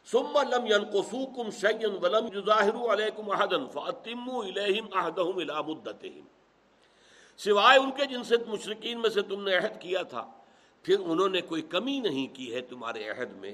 ثم 0.09 0.37
لم 0.51 0.66
ينقصوكم 0.66 1.51
شيئا 1.55 1.88
ولم 2.03 2.29
يظاهروا 2.35 2.92
عليكم 2.92 3.31
احدا 3.31 3.59
فاتموا 3.73 4.42
اليهم 4.42 4.87
عهدهم 4.92 5.40
الى 5.42 5.57
مدتهم. 5.71 6.27
سوائے 7.40 7.79
ان 7.79 7.90
کے 7.99 8.07
جن 8.12 8.23
سے 8.29 8.37
مشرقین 8.47 9.01
میں 9.01 9.11
سے 9.16 9.23
تم 9.33 9.42
نے 9.49 9.57
عہد 9.57 9.81
کیا 9.83 10.03
تھا، 10.12 10.23
پھر 10.85 11.05
انہوں 11.07 11.35
نے 11.35 11.40
کوئی 11.51 11.62
کمی 11.75 11.99
نہیں 12.07 12.27
کی 12.37 12.47
ہے 12.55 12.61
تمہارے 12.71 13.09
عہد 13.11 13.35
میں، 13.42 13.53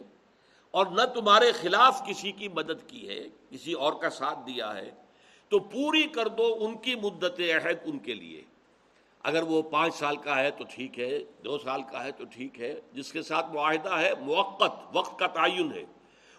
اور 0.75 0.93
نہ 0.99 1.07
تمہارے 1.15 1.51
خلاف 1.53 2.03
کسی 2.07 2.33
کی 2.39 2.49
مدد 2.59 2.87
کی 2.89 3.03
ہے، 3.09 3.19
کسی 3.51 3.73
اور 3.87 3.99
کا 4.03 4.11
ساتھ 4.11 4.47
دیا 4.47 4.75
ہے، 4.77 4.91
تو 5.53 5.59
پوری 5.75 6.03
کر 6.15 6.29
دو 6.39 6.47
ان 6.61 6.77
کی 6.87 6.95
مدت 7.03 7.41
عہد 7.49 7.91
ان 7.91 7.99
کے 8.07 8.15
لیے۔ 8.15 8.41
اگر 9.25 9.43
وہ 9.51 9.61
پانچ 9.75 9.95
سال 9.95 10.17
کا 10.25 10.39
ہے 10.39 10.51
تو 10.59 10.65
ٹھیک 10.75 10.99
ہے، 10.99 11.13
دو 11.45 11.59
سال 11.59 11.83
کا 11.91 12.05
ہے 12.05 12.13
تو 12.19 12.25
ٹھیک 12.33 12.61
ہے، 12.61 12.73
جس 12.93 13.13
کے 13.13 13.23
ساتھ 13.23 13.53
معاہدہ 13.53 13.99
ہے 13.99 14.13
موقع 14.23 14.69
وقت 14.93 15.19
کا 15.19 15.27
تعین 15.37 15.73
ہے۔ 15.73 15.85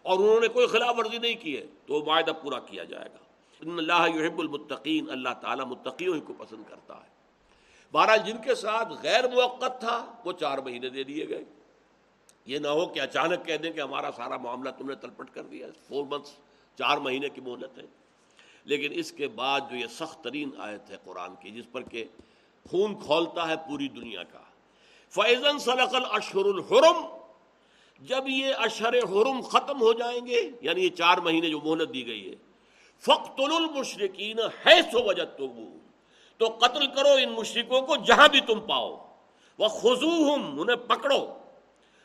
اور 0.06 0.20
انہوں 0.20 0.40
نے 0.40 0.48
کوئی 0.48 0.68
خلاف 0.68 0.96
ورزی 0.98 1.18
نہیں 1.18 1.36
کی 1.36 1.58
ہے 1.58 1.66
تو 1.86 1.94
وہ 1.94 2.06
معاہدہ 2.06 2.32
پورا 2.32 2.60
کیا 2.60 2.84
جائے 2.84 3.06
گا۔ 3.06 3.18
ان 3.62 3.78
اللہ 3.78 4.18
یحب 4.18 4.40
المتقین، 4.40 5.10
اللہ 5.10 5.30
تعالیٰ 5.42 5.66
متقیوں 5.66 6.22
کو 6.22 6.34
پسند 6.34 6.64
کرتا 6.70 6.98
ہے۔ 6.98 7.16
بہرحال 7.92 8.18
جن 8.26 8.38
کے 8.38 8.56
ساتھ 8.56 8.94
غیر 9.04 9.28
موقع 9.28 9.68
تھا، 9.68 10.16
وہ 10.26 10.32
چار 10.32 10.58
مہینے 10.58 10.90
دے 10.90 11.04
دیے 11.04 11.30
گئے۔ 11.30 11.44
یہ 12.46 12.60
نہ 12.60 12.68
ہو 12.68 12.86
کہ 12.86 13.00
اچانک 13.00 13.46
کہہ 13.46 13.58
دیں 13.58 13.72
کہ 13.72 13.80
ہمارا 13.80 14.10
سارا 14.16 14.38
معاملہ 14.38 14.70
تم 14.70 14.88
نے 14.88 14.96
تلپٹ 14.96 15.30
کر 15.34 15.44
دیا۔ 15.44 15.68
فور 15.88 16.04
منتھس 16.10 16.32
چار 16.78 16.98
مہینے 16.98 17.30
کی 17.30 17.42
مہلت 17.42 17.78
ہے۔ 17.78 17.84
لیکن 18.66 18.90
اس 18.92 19.12
کے 19.12 19.28
بعد 19.28 19.62
جو 19.70 19.76
یہ 19.76 19.88
سخت 19.88 20.24
ترین 20.24 20.50
آیت 20.58 20.90
ہے 20.90 20.98
قرآن 21.04 21.36
کی، 21.36 21.50
جس 21.50 21.72
پر 21.72 21.82
کہ 21.82 22.06
خون 22.70 22.96
کھولتا 22.96 23.48
ہے 23.48 23.56
پوری 23.56 23.88
دنیا 23.88 24.24
کا۔ 24.24 24.40
فیضن 25.10 25.60
سلقل 25.60 26.04
اشہر 26.12 26.46
الحرم 26.46 27.25
جب 28.00 28.28
یہ 28.28 28.54
اشہر 28.58 28.94
حرم 28.94 29.42
ختم 29.42 29.82
ہو 29.82 29.94
جائیں 29.94 30.26
گے 30.26 30.52
یعنی 30.62 30.84
یہ 30.84 30.90
چار 30.90 31.18
مہینے 31.18 31.50
جو 31.50 31.60
مہلت 31.60 31.94
دی 31.94 32.08
گئی 32.08 32.30
ہے 32.30 32.36
فخت 33.00 33.40
المشرقین 33.40 34.40
ہے 34.40 34.82
سو 34.82 35.04
وجہ 35.04 35.24
تو 36.38 36.58
قتل 36.62 36.88
کرو 36.88 37.10
ان 37.10 37.32
مشرقوں 37.32 37.82
کو 37.82 37.96
جہاں 37.96 38.28
بھی 38.28 38.42
تم 38.42 38.60
پاؤ۔ 38.60 39.06
وہ 39.58 39.68
خزو 39.68 40.34
انہیں 40.34 40.76
پکڑو۔ 40.76 41.38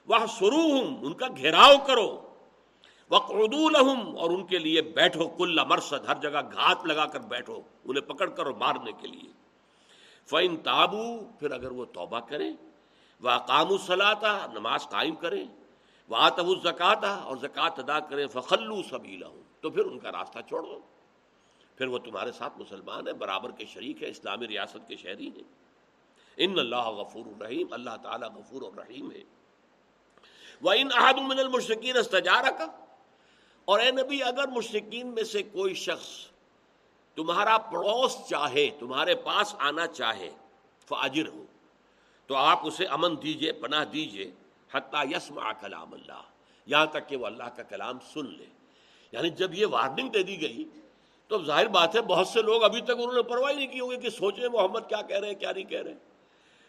وہ 0.06 0.26
سرو 0.38 0.80
ان 1.02 1.12
کا 1.12 1.26
گھیراؤ 1.36 1.86
کرو۔ 1.86 2.26
وہ 3.10 3.16
اور 4.18 4.30
ان 4.30 4.46
کے 4.46 4.58
لیے 4.58 4.82
بیٹھو، 4.82 5.28
کل 5.28 5.58
مرسد 5.66 6.06
ہر 6.08 6.14
جگہ 6.14 6.40
گھات 6.52 6.86
لگا 6.86 7.06
کر 7.06 7.20
بیٹھو، 7.20 7.60
انہیں 7.84 8.08
پکڑ 8.08 8.28
کر 8.28 8.46
مارنے 8.46 8.92
کے 8.92 9.06
لیے۔ 9.06 9.32
فین 10.26 10.56
تابو 10.56 11.20
پھر 11.38 11.50
اگر 11.50 11.70
وہ 11.70 11.84
توبہ 11.84 12.20
کرے 12.20 12.50
وہ 13.20 13.30
کام 13.46 13.72
الصلاطہ 13.72 14.46
نماز 14.52 14.88
قائم 14.88 15.14
کرے 15.14 15.44
وہ 16.10 16.16
آتب 16.16 16.48
الزکاتہ 16.48 17.06
اور 17.06 17.36
زکوٰۃ 17.36 17.78
ادا 17.78 18.00
کرے 18.00 18.26
فخلو 18.26 18.82
سبیلا 18.82 19.28
ہوں 19.28 19.42
تو 19.60 19.70
پھر 19.70 19.84
ان 19.84 19.98
کا 19.98 20.12
راستہ 20.12 20.38
چھوڑ 20.48 20.62
دو۔ 20.62 20.80
پھر 21.76 21.86
وہ 21.86 21.98
تمہارے 21.98 22.32
ساتھ 22.32 22.58
مسلمان 22.58 23.06
ہیں، 23.06 23.14
برابر 23.14 23.50
کے 23.50 23.64
شریک 23.64 24.02
ہے 24.02 24.08
اسلامی 24.08 24.48
ریاست 24.48 24.88
کے 24.88 24.96
شہری 24.96 25.28
ہیں۔ 25.28 25.42
ان 26.36 26.58
اللہ 26.58 26.88
غفور 26.88 27.26
الرحیم، 27.26 27.66
اللہ 27.70 27.96
تعالیٰ 28.02 28.28
غفور 28.34 28.62
الرحیم 28.62 29.12
ہے۔ 29.12 29.22
وہ 30.62 30.72
ان 30.72 30.88
احد 30.94 31.38
المشرقین 31.38 31.96
استجارہ 31.96 32.50
کا 32.50 32.66
اور 33.64 33.80
اے 33.80 33.90
نبی، 33.90 34.22
اگر 34.22 34.48
مشرقین 34.48 35.06
میں 35.06 35.24
سے 35.24 35.42
کوئی 35.42 35.74
شخص 35.74 36.08
تمہارا 37.14 37.58
پڑوس 37.58 38.16
چاہے، 38.28 38.70
تمہارے 38.78 39.14
پاس 39.14 39.54
آنا 39.58 39.86
چاہے 39.86 40.30
فاجر 40.88 41.28
ہو 41.28 41.44
تو 42.26 42.34
آپ 42.34 42.66
اسے 42.66 42.86
امن 42.86 43.14
دیجیے، 43.22 43.52
پناہ 43.52 43.84
دیجیے۔ 43.84 44.30
حتیٰ 44.74 45.06
یسما 45.06 45.52
کلام 45.52 45.92
اللہ، 45.92 46.22
یہاں 46.66 46.86
تک 46.86 47.08
کہ 47.08 47.16
وہ 47.16 47.26
اللہ 47.26 47.48
کا 47.56 47.62
کلام 47.62 47.98
سن 48.14 48.26
لے۔ 48.26 48.46
یعنی 49.12 49.30
جب 49.30 49.54
یہ 49.54 49.66
وارننگ 49.66 50.08
دے 50.08 50.22
دی 50.22 50.40
گئی، 50.40 50.64
تو 51.28 51.44
ظاہر 51.44 51.68
بات 51.68 51.96
ہے، 51.96 52.02
بہت 52.02 52.28
سے 52.28 52.42
لوگ 52.42 52.62
ابھی 52.62 52.80
تک 52.80 52.90
انہوں 52.90 53.12
نے 53.12 53.22
پرواہ 53.22 53.52
نہیں 53.52 53.66
کی 53.66 53.80
ہوگی 53.80 53.96
کہ 53.96 54.10
سوچیں 54.10 54.48
محمد 54.48 54.80
کیا 54.88 55.02
کہہ 55.02 55.18
رہے 55.18 55.28
ہیں، 55.28 55.34
کیا 55.34 55.52
نہیں 55.52 55.64
کہہ 55.64 55.82
رہے 55.82 55.94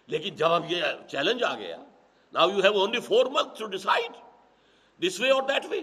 لیکن 0.08 0.36
جب 0.36 0.48
اب 0.48 0.72
یہ 0.72 0.84
چیلنج 1.08 1.44
آ 1.44 1.56
گیا 1.56 1.78
now 2.34 2.50
you 2.50 2.62
have 2.64 2.80
only 2.80 3.00
four 3.00 3.26
month 3.26 3.60
to 3.60 3.66
decide 3.66 4.12
this 5.04 5.20
way 5.20 5.30
اور 5.30 5.44
دیٹ 5.44 5.66
وے 5.70 5.80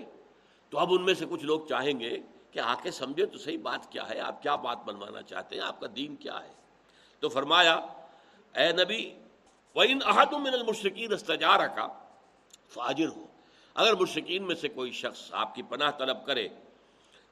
تو 0.71 0.79
اب 0.79 0.93
ان 0.93 1.03
میں 1.03 1.15
سے 1.15 1.25
کچھ 1.31 1.45
لوگ 1.45 1.61
چاہیں 1.69 2.01
گے 2.01 2.19
کہ 2.51 2.59
آ 2.59 2.75
کے 2.83 2.91
سمجھے 2.91 3.27
تو 3.27 3.39
صحیح 3.39 3.59
بات 3.63 3.93
کیا 3.93 4.09
ہے، 4.09 4.21
آپ 4.21 4.43
کیا 4.43 4.57
بات 4.57 4.79
بنوانا 4.85 5.23
چاہتے 5.23 5.57
ہیں، 5.57 5.63
آپ 5.63 5.81
کا 5.81 5.87
دین 5.97 6.17
کیا 6.17 6.45
ہے۔ 6.45 6.53
تو 7.21 7.29
فرمایا، 7.29 7.75
اے 8.55 8.73
نبی، 8.73 9.15
وَإِنْ 9.75 10.07
أَحَدٌ 10.07 10.41
مِّنَ 10.41 10.55
الْمُشْرِكِينَ 10.55 11.15
اسْتَجَارَكَ 11.15 11.81
فاجر 12.69 13.09
ہو۔ 13.09 13.27
اگر 13.75 13.95
مشرقین 13.95 14.47
میں 14.47 14.55
سے 14.55 14.69
کوئی 14.69 14.93
شخص 14.93 15.29
آپ 15.33 15.55
کی 15.55 15.63
پناہ 15.63 15.91
طلب 15.91 16.27
کرے، 16.27 16.49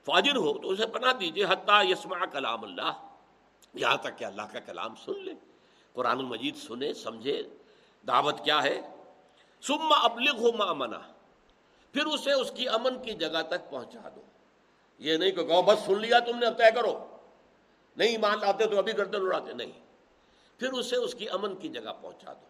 فاجر 0.04 0.36
ہو 0.36 0.58
تو 0.58 0.70
اسے 0.70 0.86
پناہ 0.86 1.12
دیجیے، 1.12 1.44
حتیٰ 1.44 1.84
یسمع 1.90 2.24
کلام 2.32 2.64
اللہ۔ 2.64 3.08
یہاں 3.74 3.96
تک 3.96 4.18
کہ 4.18 4.24
اللہ 4.24 4.42
کا 4.42 4.60
کلام 4.60 4.94
سن 4.94 5.24
لے، 5.24 5.32
قرآن 5.92 6.18
المجید 6.18 6.56
سنے، 6.56 6.92
سمجھے۔ 6.92 7.42
دعوت 8.06 8.44
کیا 8.44 8.62
ہے؟ 8.62 8.80
سما 9.62 9.94
ابلغ 9.94 10.38
ہو 10.38 10.74
منا 10.74 10.98
پھر 11.92 12.06
اسے 12.06 12.32
اس 12.32 12.50
کی 12.50 12.68
امن 12.68 13.02
کی 13.02 13.12
جگہ 13.12 13.42
تک 13.48 13.70
پہنچا 13.70 14.08
دو۔ 14.16 14.22
یہ 14.98 15.16
نہیں 15.16 15.30
کہ 15.30 15.62
بس 15.62 15.78
سن 15.86 16.00
لیا 16.00 16.18
تم 16.18 16.38
نے، 16.38 16.46
اب 16.46 16.58
طے 16.58 16.74
کرو۔ 16.74 17.16
نہیں 17.96 18.18
مان 18.18 18.40
لاتے 18.40 18.66
تو 18.66 18.78
ابھی 18.78 18.92
گردن 18.92 19.20
اڑاتے 19.20 19.52
نہیں۔ 19.52 19.72
پھر 20.58 20.72
اسے 20.72 20.96
اس 20.96 21.14
کی 21.14 21.28
امن 21.28 21.56
کی 21.56 21.68
جگہ 21.68 21.92
پہنچا 22.00 22.32
دو۔ 22.32 22.46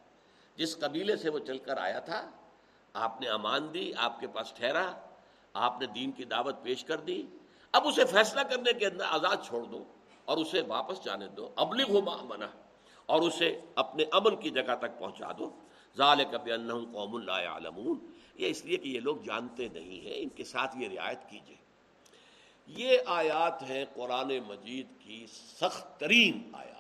جس 0.57 0.79
قبیلے 0.79 1.17
سے 1.17 1.29
وہ 1.29 1.39
چل 1.39 1.59
کر 1.59 1.77
آیا 1.77 2.01
تھا 2.01 2.31
آپ 2.97 3.21
نے 3.21 3.29
امان 3.29 3.75
دی، 3.75 3.93
آپ 3.97 4.21
کے 4.21 4.27
پاس 4.27 4.53
ٹھہرا، 4.53 4.93
آپ 5.53 5.81
نے 5.81 5.87
دین 5.87 6.13
کی 6.13 6.25
دعوت 6.25 6.63
پیش 6.63 6.85
کر 6.85 6.97
دی۔ 6.97 7.23
اب 7.73 7.89
اسے 7.89 8.05
فیصلہ 8.05 8.41
کرنے 8.41 8.73
کے 8.73 8.87
اندر 8.87 9.05
آزاد 9.09 9.37
چھوڑ 9.47 9.63
دو 9.65 9.85
اور 10.25 10.37
اسے 10.37 10.61
واپس 10.61 11.05
جانے 11.05 11.29
دو۔ 11.29 11.49
ابلغ 11.57 11.91
ہو 11.91 12.01
منا 12.01 12.47
اور 13.07 13.23
اسے 13.23 13.61
اپنے 13.75 14.05
امن 14.13 14.37
کی 14.37 14.51
جگہ 14.51 14.75
تک 14.81 14.99
پہنچا 14.99 15.33
دو۔ 15.39 15.51
ظال 15.97 16.25
کب 16.31 16.45
قوم 16.93 17.15
اللہ 17.15 17.49
عالمون 17.49 18.13
یہ 18.35 18.49
اس 18.49 18.65
لیے 18.65 18.77
کہ 18.77 18.89
یہ 18.89 19.01
لوگ 19.01 19.17
جانتے 19.17 19.69
نہیں 19.69 20.01
ہیں، 20.05 20.15
ان 20.17 20.29
کے 20.29 20.45
ساتھ 20.45 20.77
یہ 20.77 20.89
رعایت 20.89 21.31
کیجیے 21.31 21.57
یہ 22.67 22.99
آیات 23.07 23.63
ہیں 23.63 23.85
قرآن 23.95 24.33
مجید 24.47 24.87
کی 24.99 25.27
سخت 25.61 26.01
ترین 26.01 26.51
آیات۔ 26.53 26.77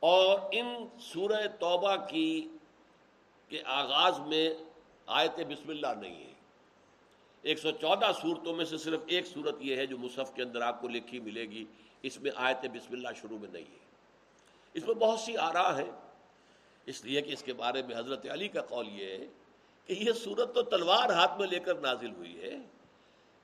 اور 0.00 0.38
ان 0.52 0.86
سورہ 1.00 1.46
توبہ 1.60 1.96
کی 1.96 2.48
کے 3.48 3.62
آغاز 3.64 4.18
میں 4.18 4.54
آیت 5.06 5.40
بسم 5.48 5.68
اللہ 5.68 5.86
نہیں 6.00 6.24
ہے 6.24 6.32
ایک 7.42 7.58
سو 7.58 7.70
چودہ 7.70 8.10
صورتوں 8.22 8.54
میں 8.56 8.64
سے 8.64 8.78
صرف 8.78 9.00
ایک 9.06 9.26
صورت 9.26 9.54
یہ 9.60 9.76
ہے 9.76 9.86
جو 9.86 9.98
مصحف 9.98 10.34
کے 10.34 10.42
اندر 10.42 10.60
آپ 10.60 10.80
کو 10.80 10.88
لکھی 10.88 11.20
ملے 11.20 11.42
گی۔ 11.42 11.64
اس 12.02 12.20
میں 12.20 12.30
آیت 12.34 12.66
بسم 12.72 12.92
اللہ 12.92 13.08
شروع 13.20 13.38
میں 13.38 13.48
نہیں 13.52 13.64
ہے 13.64 13.78
اس 14.74 14.86
میں 14.86 14.94
بہت 14.94 15.20
سی 15.20 15.36
آرا 15.36 15.76
ہے 15.76 15.90
اس 16.86 17.04
لیے 17.04 17.22
کہ 17.22 17.32
اس 17.32 17.42
کے 17.42 17.52
بارے 17.52 17.82
میں 17.82 17.96
حضرت 17.96 18.26
علی 18.30 18.48
کا 18.48 18.62
قول 18.62 18.88
یہ 18.88 19.06
ہے 19.06 19.26
کہ 19.86 19.92
یہ 19.92 20.12
صورت 20.12 20.54
تو 20.54 20.62
تلوار 20.62 21.10
ہاتھ 21.10 21.38
میں 21.38 21.48
لے 21.48 21.58
کر 21.58 21.74
نازل 21.74 22.10
ہوئی 22.10 22.40
ہے۔ 22.42 22.56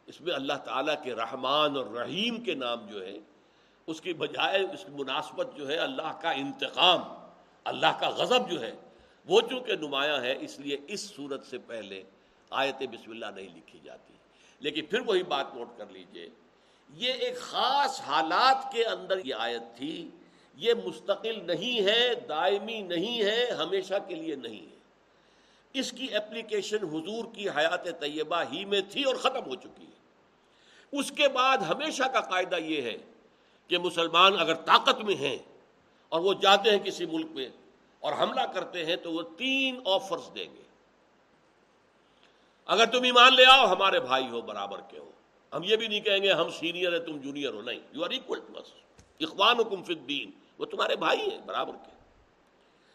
اس 0.07 0.21
میں 0.21 0.35
اللہ 0.35 0.53
تعالیٰ 0.53 1.03
کے 1.03 1.15
رحمان 1.15 1.77
اور 1.77 1.87
رحیم 1.87 2.41
کے 2.41 2.55
نام 2.55 2.87
جو 2.87 3.07
ہے 3.07 3.19
اس 3.87 4.01
کی 4.01 4.13
بجائے 4.13 4.61
اس 4.61 4.85
کی 4.85 4.93
مناسبت 4.93 5.47
جو 5.57 5.69
ہے 5.69 5.77
اللہ 5.77 6.19
کا 6.21 6.31
انتقام، 6.31 7.01
اللہ 7.65 7.99
کا 8.01 8.09
غضب 8.09 8.51
جو 8.51 8.61
ہے 8.61 8.73
وہ 9.27 9.41
چونکہ 9.41 9.77
نمایاں 9.77 10.23
ہے، 10.23 10.37
اس 10.41 10.61
لیے 10.61 10.77
اس 10.89 11.01
صورت 11.01 11.47
سے 11.47 11.59
پہلے 11.59 12.03
آیت 12.51 12.75
بسم 12.75 13.11
اللہ 13.11 13.27
نہیں 13.27 13.49
لکھی 13.57 13.79
جاتی۔ 13.85 14.15
لیکن 14.61 14.87
پھر 14.87 15.01
وہی 15.01 15.23
بات 15.23 15.55
نوٹ 15.55 15.69
کر 15.79 15.87
لیجیے۔ 15.91 16.29
یہ 16.95 17.13
ایک 17.13 17.41
خاص 17.41 18.01
حالات 18.01 18.73
کے 18.73 18.85
اندر 18.85 19.25
یہ 19.25 19.35
آیت 19.35 19.77
تھی۔ 19.77 20.09
یہ 20.57 20.75
مستقل 20.85 21.47
نہیں 21.47 21.85
ہے، 21.85 22.15
دائمی 22.29 22.83
نہیں 22.83 23.23
ہے، 23.23 23.51
ہمیشہ 23.51 23.95
کے 24.09 24.15
لیے 24.15 24.35
نہیں 24.35 24.61
ہے۔ 24.61 24.77
اس 25.73 25.91
کی 25.93 26.15
اپلیکیشن 26.15 26.85
حضور 26.85 27.25
کی 27.35 27.49
حیات 27.49 27.85
طیبہ 27.85 28.43
ہی 28.53 28.65
میں 28.65 28.81
تھی 28.91 29.03
اور 29.05 29.15
ختم 29.15 29.47
ہو 29.47 29.55
چکی 29.55 29.85
ہے۔ 29.85 30.01
اس 30.93 31.13
کے 31.13 31.29
بعد 31.29 31.59
ہمیشہ 31.59 32.03
کا 32.03 32.21
قاعدہ 32.21 32.57
یہ 32.57 32.83
ہے 32.83 32.97
کہ 33.69 33.79
مسلمان 33.79 34.33
اگر 34.39 34.55
طاقت 34.55 35.01
میں 35.01 35.15
ہیں 35.15 35.39
اور 36.09 36.21
وہ 36.21 36.35
جاتے 36.35 36.71
ہیں 36.71 36.79
کسی 36.79 37.07
ملک 37.07 37.27
میں 37.31 37.49
اور 38.01 38.13
حملہ 38.13 38.41
کرتے 38.41 38.87
ہیں 38.87 38.97
تو 38.97 39.13
وہ 39.13 39.23
تین 39.39 39.81
آفرز 39.87 40.35
دیں 40.35 40.55
گے۔ 40.55 40.63
اگر 42.67 42.87
تم 42.87 43.03
ایمان 43.03 43.35
لے 43.35 43.45
آؤ، 43.51 43.67
ہمارے 43.67 44.01
بھائی 44.01 44.29
ہو، 44.29 44.41
برابر 44.41 44.81
کے 44.89 44.99
ہو۔ 44.99 45.11
ہم 45.53 45.63
یہ 45.65 45.77
بھی 45.77 45.89
نہیں 45.89 46.01
کہیں 46.01 46.23
گے، 46.23 46.33
ہم 46.33 46.51
سینئر 46.51 46.93
ہیں، 46.93 47.07
تم 47.07 47.19
جونیئر 47.19 47.53
ہو۔ 47.53 47.63
نہیں 47.63 47.81
یو 47.93 48.05
آر 48.05 48.11
اکول 48.11 48.41
ٹو 48.41 48.61
اخوان 49.21 49.61
حکم 49.61 49.83
فدین 49.83 50.31
وہ 50.59 50.65
تمہارے 50.65 50.97
بھائی 50.97 51.21
ہیں، 51.21 51.39
برابر 51.47 51.75
کے۔ 51.75 51.91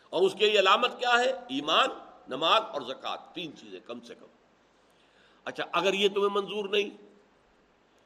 اور 0.10 0.22
اس 0.22 0.36
کی 0.40 0.60
علامت 0.60 1.00
کیا 1.00 1.20
ہے؟ 1.20 1.32
ایمان، 1.32 1.90
نماز 2.28 2.62
اور 2.74 2.82
زکوٰۃ، 2.82 3.34
تین 3.34 3.58
چیزیں 3.58 3.80
کم 3.86 4.00
سے 4.00 4.16
کم۔ 4.16 4.26
اچھا 5.46 5.64
اگر 5.72 5.94
یہ 5.94 6.10
تمہیں 6.10 6.30
منظور 6.30 6.66
نہیں، 6.70 6.90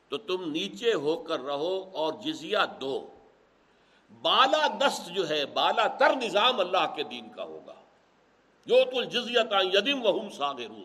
تو 0.09 0.17
تم 0.17 0.51
نیچے 0.51 0.93
ہو 0.93 1.23
کر 1.23 1.39
رہو 1.39 1.89
اور 1.93 2.13
جزیہ 2.13 2.57
دو۔ 2.81 3.09
بالا 4.21 4.67
دست 4.67 5.07
جو 5.07 5.29
ہے، 5.29 5.45
بالا 5.45 5.87
تر 5.87 6.15
نظام 6.15 6.59
اللہ 6.59 6.95
کے 6.95 7.03
دین 7.03 7.29
کا 7.29 7.43
ہوگا۔ 7.43 7.73
جو 8.65 8.75
تو 8.85 9.03
جزیت 9.03 9.53
یدم 9.73 10.05
وہم 10.05 10.29
ساغرون 10.29 10.83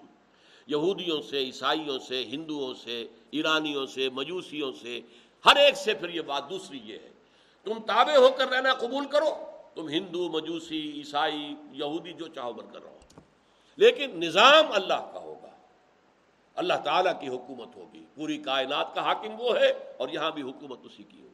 یہودیوں 0.67 1.23
سے، 1.23 1.39
عیسائیوں 1.39 1.99
سے، 1.99 2.25
ہندوؤں 2.25 2.75
سے، 2.75 3.07
ایرانیوں 3.31 3.87
سے، 3.87 4.09
مجوسیوں 4.09 4.73
سے، 4.83 5.01
ہر 5.47 5.57
ایک 5.57 5.77
سے 5.77 5.95
پھر 5.95 6.09
یہ 6.09 6.21
بات 6.21 6.51
دوسری 6.51 6.81
یہ 6.85 6.99
ہے۔ 7.03 7.11
تم 7.65 7.73
تابع 7.87 8.17
ہو 8.17 8.29
کر 8.39 8.49
رہنا، 8.49 8.75
قبول 8.75 9.07
کرو۔ 9.07 9.51
تم 9.75 9.89
ہندو، 9.89 10.29
مجوسی، 10.29 10.93
عیسائی، 10.93 11.55
یہودی 11.73 12.13
جو 12.13 12.29
چاہو 12.29 12.53
بن 12.53 12.67
کر 12.73 12.83
رہو۔ 12.83 12.99
لیکن 13.77 14.11
نظام 14.21 14.65
اللہ 14.73 15.11
کا 15.13 15.19
ہوگا۔ 15.19 15.49
اللہ 16.55 16.75
تعالیٰ 16.85 17.21
کی 17.21 17.29
حکومت 17.29 17.77
ہوگی۔ 17.77 18.05
پوری 18.15 18.39
کائنات 18.39 18.95
کا 18.95 19.03
حاکم 19.03 19.41
وہ 19.41 19.57
ہے 19.57 19.95
اور 19.99 20.09
یہاں 20.09 20.31
بھی 20.31 20.43
حکومت 20.43 20.79
اسی 20.85 21.03
کی 21.03 21.21
ہوگی۔ 21.21 21.34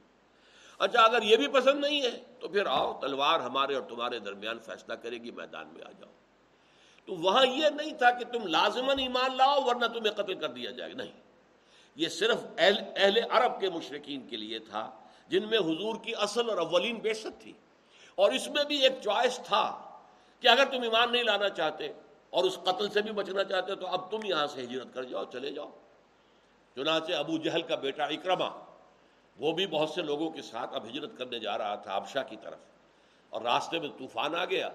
اچھا 0.81 1.01
اگر 1.01 1.23
یہ 1.23 1.37
بھی 1.37 1.49
پسند 1.49 1.81
نہیں 1.81 2.03
ہے، 2.03 2.23
تو 2.40 2.49
پھر 2.49 2.66
آؤ، 2.66 3.01
تلوار 3.01 3.40
ہمارے 3.40 3.75
اور 3.75 3.83
تمہارے 3.83 4.19
درمیان 4.19 4.59
فیصلہ 4.59 4.95
کرے 4.95 5.19
گی، 5.19 5.31
میدان 5.31 5.69
میں 5.69 5.83
آ 5.83 5.90
جاؤ۔ 5.90 6.11
تو 7.07 7.14
وہاں 7.14 7.47
یہ 7.47 7.66
نہیں 7.69 7.95
تھا 7.95 8.11
کہ 8.11 8.25
تم 8.25 8.47
لازمن 8.47 8.99
ایمان 8.99 9.37
لاؤ، 9.37 9.61
ورنہ 9.66 9.87
تمہیں 9.87 10.12
قتل 10.12 10.35
کر 10.35 10.49
دیا 10.49 10.71
جائے 10.71 10.93
نہیں، 10.93 11.12
یہ 11.97 12.09
صرف 12.09 12.38
اہل 12.59 12.79
اہل 12.97 13.19
عرب 13.31 13.61
کے 13.61 13.71
مشرقین 13.71 14.29
کے 14.29 14.37
لیے 14.37 14.59
تھا، 14.59 14.90
جن 15.29 15.49
میں 15.49 15.59
حضور 15.59 15.97
کی 16.03 16.14
اصل 16.14 16.51
اور 16.51 16.59
اولین 16.59 16.97
بیست 16.97 17.27
تھی۔ 17.38 17.53
اور 18.14 18.33
اس 18.33 18.49
میں 18.49 18.64
بھی 18.64 18.77
ایک 18.77 18.93
چوائس 19.05 19.40
تھا 19.45 19.93
کہ 20.40 20.49
اگر 20.49 20.64
تم 20.64 20.83
ایمان 20.83 21.12
نہیں 21.12 21.23
لانا 21.23 21.49
چاہتے 21.49 21.93
اور 22.31 22.45
اس 22.45 22.59
قتل 22.64 22.90
سے 22.90 23.03
بھی 23.03 23.12
بچنا 23.12 23.45
چاہتے 23.45 23.75
تو 23.75 23.87
اب 23.87 24.11
تم 24.11 24.19
یہاں 24.25 24.47
سے 24.47 24.62
ہجرت 24.62 24.95
کر 24.95 25.03
جاؤ، 25.03 25.25
چلے 25.33 25.51
جاؤ۔ 25.51 25.71
چنانچہ 26.75 27.12
ابو 27.12 27.38
جہل 27.38 27.62
کا 27.62 27.75
بیٹا 27.75 28.05
اکرما 28.05 28.69
وہ 29.40 29.53
بھی 29.53 29.66
بہت 29.66 29.90
سے 29.90 30.03
لوگوں 30.03 30.31
کے 30.31 30.42
ساتھ 30.42 30.74
اب 30.74 30.85
ہجرت 30.85 31.11
کرنے 31.18 31.38
جا 31.38 31.59
رہا 31.59 31.74
تھا 31.74 31.94
آبشاہ 31.94 32.22
کی 32.31 32.37
طرف۔ 32.42 32.59
اور 33.31 33.42
راستے 33.42 33.79
میں 33.79 33.88
طوفان 33.98 34.35
آ 34.35 34.44
گیا۔ 34.44 34.68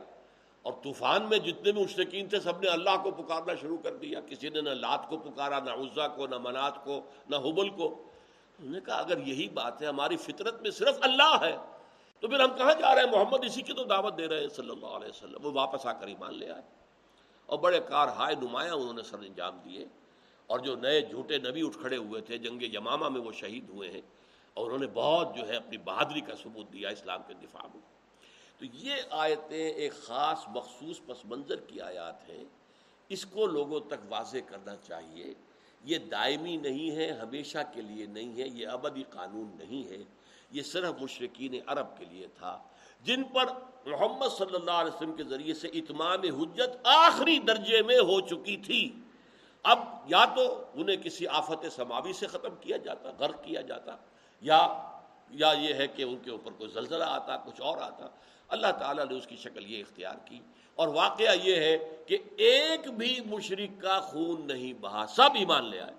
اور 0.62 0.74
طوفان 0.84 1.24
میں 1.24 1.38
جتنے 1.38 1.72
بھی 1.72 1.84
مشرقین 1.84 2.28
تھے، 2.30 2.40
سب 2.40 2.62
نے 2.62 2.70
اللہ 2.70 2.90
کو 3.04 3.12
پکارنا 3.12 3.54
شروع 3.62 3.78
کر 3.84 3.96
دیا۔ 3.96 4.20
کسی 4.22 4.50
نے 4.50 4.62
نہ 4.62 4.70
لات 4.70 5.10
کو 5.10 5.18
پکارا، 5.18 5.60
نہ 5.60 5.70
عزا 5.70 6.08
کو، 6.08 6.28
نہ 6.28 6.36
منات 6.38 6.84
کو، 6.84 7.02
نہ 7.30 7.36
حبل 7.36 7.70
کو۔ 7.70 8.04
انہوں 8.60 8.74
نے 8.74 8.80
کہا، 8.86 8.96
اگر 8.96 9.28
یہی 9.28 9.50
بات 9.50 9.82
ہے، 9.82 9.88
ہماری 9.88 10.18
فطرت 10.18 10.62
میں 10.62 10.72
صرف 10.72 10.98
اللہ 11.02 11.38
ہے، 11.42 11.58
تو 12.20 12.28
پھر 12.28 12.40
ہم 12.40 12.58
کہاں 12.58 12.74
جا 12.74 12.96
رہے 12.96 13.02
ہیں؟ 13.04 13.12
محمد 13.12 13.44
اسی 13.44 13.62
کی 13.62 13.74
تو 13.74 13.84
دعوت 13.84 14.18
دے 14.18 14.28
رہے 14.28 14.40
ہیں، 14.40 14.48
صلی 14.48 14.70
اللہ 14.70 14.86
علیہ 14.86 15.10
وسلم۔ 15.10 15.46
وہ 15.46 15.52
واپس 15.52 15.86
آ 15.86 15.94
کر 15.94 16.08
ایمان 16.08 16.34
لے 16.34 16.52
آئے۔ 16.52 16.62
اور 17.46 17.60
بڑے 17.60 17.80
کار 17.80 18.08
ہائے 18.08 18.36
نمایاں 18.36 18.74
انہوں 18.74 18.94
نے 18.94 19.04
سر 19.04 19.18
انجام 19.18 19.58
دیے۔ 19.66 19.86
اور 20.48 20.60
جو 20.60 20.76
نئے 20.76 21.02
جھوٹے 21.02 21.38
نبی 21.38 21.62
اٹھ 21.66 21.78
کھڑے 21.78 21.98
ہوئے 21.98 22.22
تھے، 22.22 22.38
جنگ 22.38 22.62
یمامہ 22.62 23.10
میں 23.10 23.22
وہ 23.22 23.32
شہید 23.32 23.70
ہوئے 23.70 23.92
ہیں۔ 23.92 24.02
اور 24.56 24.66
انہوں 24.66 24.80
نے 24.80 24.88
بہت 24.94 25.36
جو 25.36 25.48
ہے 25.48 25.56
اپنی 25.56 25.78
بہادری 25.78 26.22
کا 26.22 26.36
ثبوت 26.44 26.74
دیا 26.74 26.90
اسلام 26.90 27.22
کے 27.28 27.34
دفاع 27.34 27.68
میں۔ 27.74 27.82
تو 28.60 28.66
یہ 28.74 28.94
آیتیں 29.10 29.72
ایک 29.72 29.94
خاص 29.94 30.38
مخصوص 30.48 31.00
پس 31.06 31.26
منظر 31.26 31.60
کی 31.60 31.82
آیات 31.82 32.30
ہیں۔ 32.30 32.44
اس 33.10 33.26
کو 33.26 33.46
لوگوں 33.46 33.80
تک 33.80 33.96
واضح 34.10 34.38
کرنا 34.48 34.76
چاہیے۔ 34.76 35.34
یہ 35.84 35.98
دائمی 35.98 36.58
نہیں 36.58 36.96
ہے، 36.96 37.12
ہمیشہ 37.12 37.58
کے 37.74 37.82
لیے 37.82 38.06
نہیں 38.06 38.42
ہے، 38.42 38.48
یہ 38.48 38.68
ابدی 38.68 39.04
قانون 39.10 39.56
نہیں 39.58 39.90
ہے۔ 39.90 40.04
یہ 40.52 40.62
صرف 40.62 41.02
مشرقین 41.02 41.56
عرب 41.68 41.98
کے 41.98 42.06
لیے 42.06 42.28
تھا، 42.40 42.64
جن 43.02 43.24
پر 43.24 43.46
محمد 43.86 44.38
صلی 44.38 44.56
اللہ 44.56 44.72
علیہ 44.72 44.96
وسلم 44.96 45.14
کے 45.14 45.24
ذریعے 45.24 45.54
سے 45.54 45.68
اتمام 45.68 46.22
حجت 46.22 46.78
آخری 46.84 47.40
درجے 47.40 47.82
میں 47.82 48.00
ہو 48.00 48.22
چکی 48.22 48.58
تھی۔ 48.58 48.96
اب 49.64 49.80
یا 50.06 50.26
تو 50.26 50.64
انہیں 50.74 50.98
کسی 50.98 51.28
آفت 51.28 51.66
سماوی 51.72 52.14
سے 52.14 52.28
ختم 52.28 52.56
کیا 52.62 52.78
جاتا، 52.78 53.12
غرق 53.20 53.44
کیا 53.44 53.62
جاتا۔ 53.62 53.96
یا 54.42 54.90
یا 55.30 55.54
یہ 55.60 55.74
ہے 55.74 55.88
کہ 55.88 56.04
ان 56.04 56.18
کے 56.18 56.32
اوپر 56.32 56.52
کوئی 56.52 56.70
زلزلہ 56.70 57.04
آتا، 57.08 57.38
کچھ 57.38 57.62
اور 57.62 57.78
آتا۔ 57.78 58.08
اللہ 58.48 58.68
تعالیٰ 58.80 59.06
نے 59.06 59.18
اس 59.18 59.28
کی 59.28 59.36
شکل 59.36 59.72
یہ 59.72 59.80
اختیار 59.80 60.16
کی۔ 60.26 60.40
اور 60.76 60.88
واقعہ 60.88 61.36
یہ 61.44 61.56
ہے 61.56 62.04
کہ 62.08 62.18
ایک 62.38 62.94
بھی 62.94 63.20
مشرق 63.26 63.82
کا 63.82 64.00
خون 64.00 64.48
نہیں 64.48 64.74
بہا، 64.74 65.06
سب 65.08 65.30
ایمان 65.36 65.66
لے 65.66 65.82
آئے۔ 65.82 65.94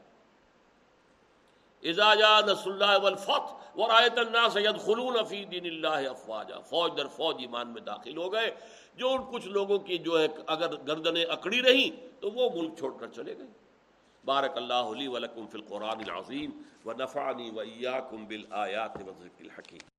اجازا 1.88 2.40
نس 2.40 2.66
اللہ 2.66 2.98
والفتح 3.02 3.54
ورایت 3.74 4.18
الناس 4.18 4.56
يدخلون 4.56 5.24
فی 5.24 5.44
دین 5.44 5.64
اللہ 5.64 6.08
افواجا۔ 6.08 6.60
فوج 6.60 6.92
در 6.96 7.06
فوج 7.06 7.36
ایمان 7.38 7.68
میں 7.68 7.80
داخل 7.80 8.16
ہو 8.16 8.32
گئے، 8.32 8.54
جو 8.94 9.10
ان 9.10 9.22
کچھ 9.32 9.48
لوگوں 9.48 9.78
کی 9.78 9.98
جو 9.98 10.20
ہے 10.20 10.26
اگر 10.46 10.76
گردنیں 10.76 11.24
اکڑی 11.24 11.62
رہیں 11.62 12.20
تو 12.20 12.30
وہ 12.30 12.50
ملک 12.54 12.78
چھوڑ 12.78 12.92
کر 13.00 13.06
چلے 13.06 13.38
گئے۔ 13.38 13.65
بارک 14.26 14.56
اللہ 14.56 14.88
علی 14.92 15.06
ولکم 15.08 15.46
فی 15.46 15.58
القرآن 15.58 16.00
العظیم 16.00 16.50
و 16.84 16.92
نفعنی 16.92 17.50
و 17.50 17.58
ایاکم 17.58 18.24
بالآیات 18.24 18.96
و 18.96 19.12
ذکر 19.20 19.44
الحکیم 19.44 19.95